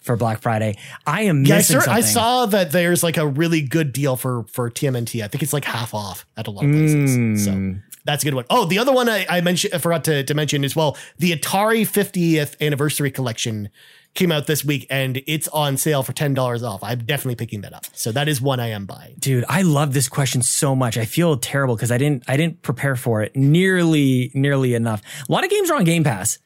[0.03, 0.77] for Black Friday.
[1.07, 4.17] I am Yeah, I, missing sir, I saw that there's like a really good deal
[4.17, 5.23] for for TMNT.
[5.23, 7.15] I think it's like half off at a lot of places.
[7.17, 7.37] Hmm.
[7.37, 8.45] So that's a good one.
[8.51, 10.97] Oh, the other one I, I mentioned, I forgot to, to mention as well.
[11.19, 13.69] The Atari 50th anniversary collection
[14.15, 16.83] came out this week, and it's on sale for ten dollars off.
[16.83, 17.87] I'm definitely picking that up.
[17.93, 19.15] So that is one I am buying.
[19.19, 20.99] Dude, I love this question so much.
[20.99, 25.03] I feel terrible because I didn't I didn't prepare for it nearly nearly enough.
[25.29, 26.39] A lot of games are on Game Pass.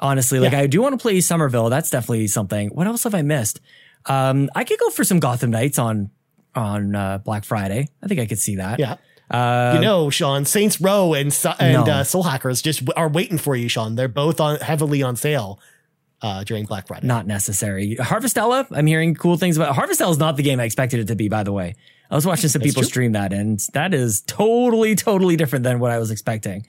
[0.00, 0.60] Honestly, like Yeah.
[0.60, 1.70] I do want to play Somerville.
[1.70, 2.68] That's definitely something.
[2.70, 3.60] What else have I missed?
[4.06, 6.10] Um, I could go for some Gotham Knights on
[6.54, 7.88] on uh, Black Friday.
[8.02, 8.78] I think I could see that.
[8.78, 8.96] Yeah.
[9.74, 11.92] you know, Sean, Saints Row and and No.
[11.92, 13.94] uh, Soul Hackers just are waiting for you, Sean.
[13.94, 15.58] They're both on heavily on sale.
[16.22, 17.06] uh, during Black Friday.
[17.06, 17.96] Not necessary.
[18.00, 19.74] Harvestella, I'm hearing cool things about.
[19.76, 21.74] Harvestella is not the game I expected it to be, by the way.
[22.10, 22.88] I was watching some people true.
[22.88, 26.66] stream that, and that is totally, totally different than what I was expecting.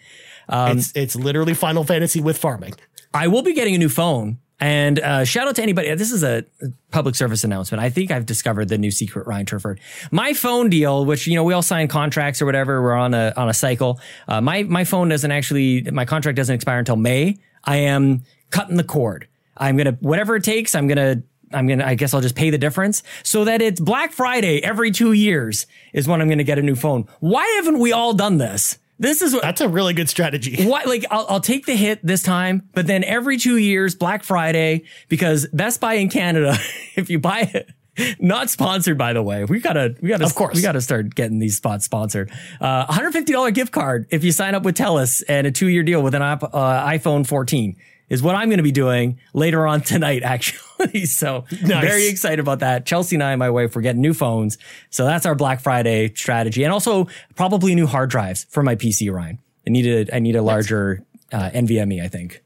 [0.49, 2.73] Um, it's it's literally Final Fantasy with farming.
[3.15, 4.39] I will be getting a new phone.
[4.59, 5.93] And uh, shout out to anybody.
[5.95, 6.45] This is a
[6.91, 7.81] public service announcement.
[7.83, 9.81] I think I've discovered the new secret, Ryan Turford.
[10.11, 12.81] My phone deal, which you know we all sign contracts or whatever.
[12.81, 13.99] We're on a on a cycle.
[14.27, 15.81] Uh, my my phone doesn't actually.
[15.81, 17.37] My contract doesn't expire until May.
[17.65, 19.27] I am cutting the cord.
[19.57, 20.73] I'm gonna whatever it takes.
[20.73, 21.85] I'm gonna I'm gonna.
[21.85, 25.67] I guess I'll just pay the difference so that it's Black Friday every two years
[25.91, 27.07] is when I'm gonna get a new phone.
[27.19, 28.77] Why haven't we all done this?
[28.97, 30.65] This is what That's a really good strategy.
[30.67, 34.23] what like I'll, I'll take the hit this time, but then every two years, Black
[34.23, 36.57] Friday, because Best Buy in Canada,
[36.95, 37.69] if you buy it,
[38.19, 40.55] not sponsored by the way, we gotta we gotta Of course.
[40.55, 42.31] we gotta start getting these spots sponsored.
[42.59, 46.01] Uh, $150 gift card if you sign up with Telus and a two year deal
[46.01, 47.75] with an uh, iPhone 14
[48.09, 51.05] is what I'm going to be doing later on tonight, actually.
[51.05, 51.83] so Nice.
[51.83, 52.85] very excited about that.
[52.85, 54.57] Chelsea and I, my wife, we're getting new phones.
[54.89, 56.63] So that's our Black Friday strategy.
[56.63, 59.39] And also probably new hard drives for my PC, Ryan.
[59.67, 62.43] I need a, I need a larger uh, NVMe, I think.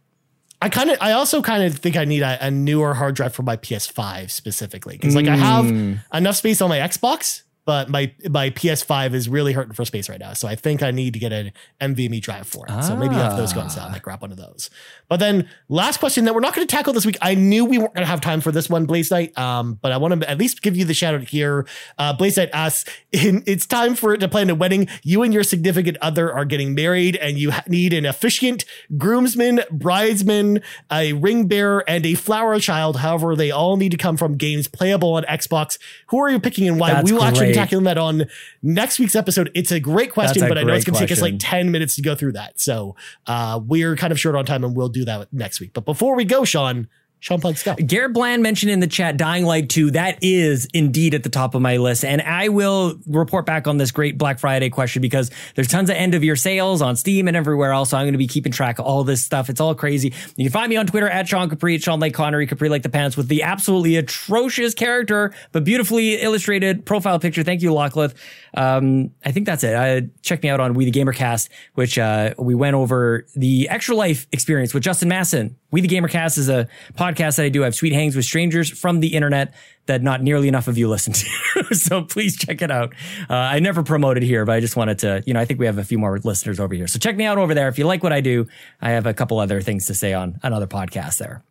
[0.62, 3.34] I kind of, I also kind of think I need a, a newer hard drive
[3.34, 5.66] for my PS5 specifically because like I have
[6.14, 10.20] enough space on my Xbox, but my my PS5 is really hurting for space right
[10.20, 10.34] now.
[10.34, 12.84] So I think I need to get an NVMe drive for it.
[12.84, 14.70] So maybe if those go sale, I might grab one of those.
[15.07, 17.18] But then last question that we're not going to tackle this week.
[17.22, 19.38] I knew we weren't going to have time for this one, Blaze Knight.
[19.38, 21.68] Um, but I want to at least give you the shout out here.
[21.97, 24.88] Uh, Blaze Knight asks, in, it's time for it to plan a wedding.
[25.03, 28.66] You and your significant other are getting married and you need an efficient
[28.97, 32.97] groomsman, bridesman, a ring bearer, and a flower child.
[32.97, 35.78] However, they all need to come from games playable on Xbox.
[36.07, 36.93] Who are you picking and why?
[36.93, 37.59] That's we will actually great.
[37.62, 38.26] Tackling that on
[38.62, 39.51] next week's episode.
[39.53, 41.72] It's a great question, a but I know it's going to take us like 10
[41.72, 42.60] minutes to go through that.
[42.60, 42.95] So
[43.28, 45.72] uh, we're kind of short on time and we'll do that next week.
[45.74, 46.88] But before we go, Sean,
[47.20, 47.76] Sean Plugs go.
[47.76, 49.92] Garrett Bland mentioned in the chat Dying Light 2.
[49.92, 52.06] That is indeed at the top of my list.
[52.06, 55.98] And I will report back on this great Black Friday question because there's tons of
[55.98, 57.90] end of year sales on Steam and everywhere else.
[57.90, 59.50] So I'm going to be keeping track of all this stuff.
[59.50, 60.14] It's all crazy.
[60.38, 62.84] You can find me on Twitter at Sean Capri, at Sean Lake Connery, Capri like
[62.84, 67.44] the pants with the absolutely atrocious character, but beautifully illustrated profile picture.
[67.44, 68.14] Thank you, Lachlan.
[68.54, 69.76] Um, I think that's it.
[69.76, 73.94] Uh, check me out on We the Gamercast, which, uh, we went over the extra
[73.94, 75.58] life experience with Justin Masson.
[75.72, 77.64] We the Gamercast is a podcast that I do.
[77.64, 79.53] I have sweet hangs with strangers from the internet
[79.86, 81.64] that not nearly enough of you listen to.
[81.76, 82.93] so please check it out.
[83.30, 85.66] Uh, I never promoted here, but I just wanted to, you know, I think we
[85.66, 86.88] have a few more listeners over here.
[86.88, 87.68] So check me out over there.
[87.68, 88.47] If you like what I do,
[88.82, 91.43] I have a couple other things to say on another podcast there.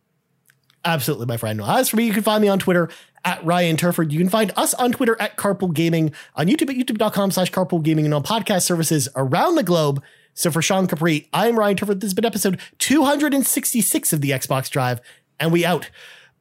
[0.85, 1.61] Absolutely, my friend.
[1.61, 2.89] As for me, you can find me on Twitter
[3.25, 4.13] at Ryan Turford.
[4.13, 7.83] You can find us on Twitter at Carpool Gaming, on YouTube at youtube.com slash carpool
[7.83, 10.01] gaming, and on podcast services around the globe.
[10.33, 11.99] So for Sean Capri, I'm Ryan Turford.
[11.99, 15.01] This has been episode 266 of the Xbox Drive,
[15.39, 15.89] and we out.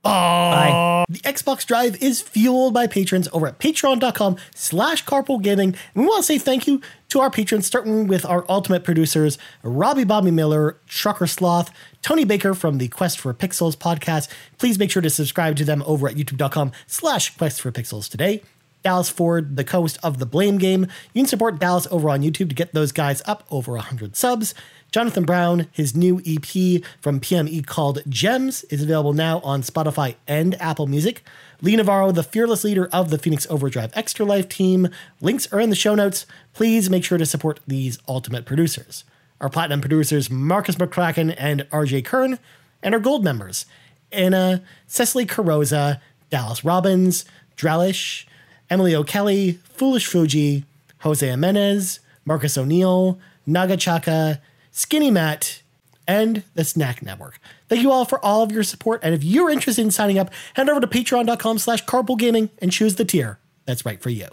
[0.03, 1.05] Bye.
[1.09, 5.74] The Xbox Drive is fueled by patrons over at patreon.com slash carpool gaming.
[5.94, 9.38] And we want to say thank you to our patrons, starting with our ultimate producers,
[9.62, 11.70] Robbie Bobby Miller, Trucker Sloth,
[12.03, 14.28] Tony Baker from the Quest for Pixels podcast.
[14.59, 18.42] Please make sure to subscribe to them over at youtube.com slash quest for pixels today.
[18.89, 20.86] Dallas Ford, the co-host of The Blame Game.
[21.12, 24.55] You can support Dallas over on YouTube to get those guys up over 100 subs.
[24.91, 30.59] Johnathan Brown, his new EP from PME called Gems is available now on Spotify and
[30.59, 31.22] Apple Music.
[31.61, 34.89] Lee Navarro, the fearless leader of the Phoenix Overdrive Extra Life team.
[35.20, 36.24] Links are in the show notes.
[36.55, 39.05] Please make sure to support these ultimate producers.
[39.39, 42.39] Our platinum producers, Marcus McCracken and RJ Kern,
[42.82, 43.66] and our gold members,
[44.11, 48.24] Anna, Cecily Carosa, Dallas Robbins, Drellish,
[48.70, 50.64] Emily O'Kelly, Foolish Fuji,
[51.00, 54.40] Jose Jimenez, Marcus O'Neill, Nagachaka,
[54.70, 55.62] Skinny Matt,
[56.06, 57.38] and the Snack Network.
[57.68, 59.00] Thank you all for all of your support.
[59.02, 62.72] And if you're interested in signing up, head over to patreon.com slash carpool gaming and
[62.72, 63.38] choose the tier
[63.68, 64.28] that's right for you.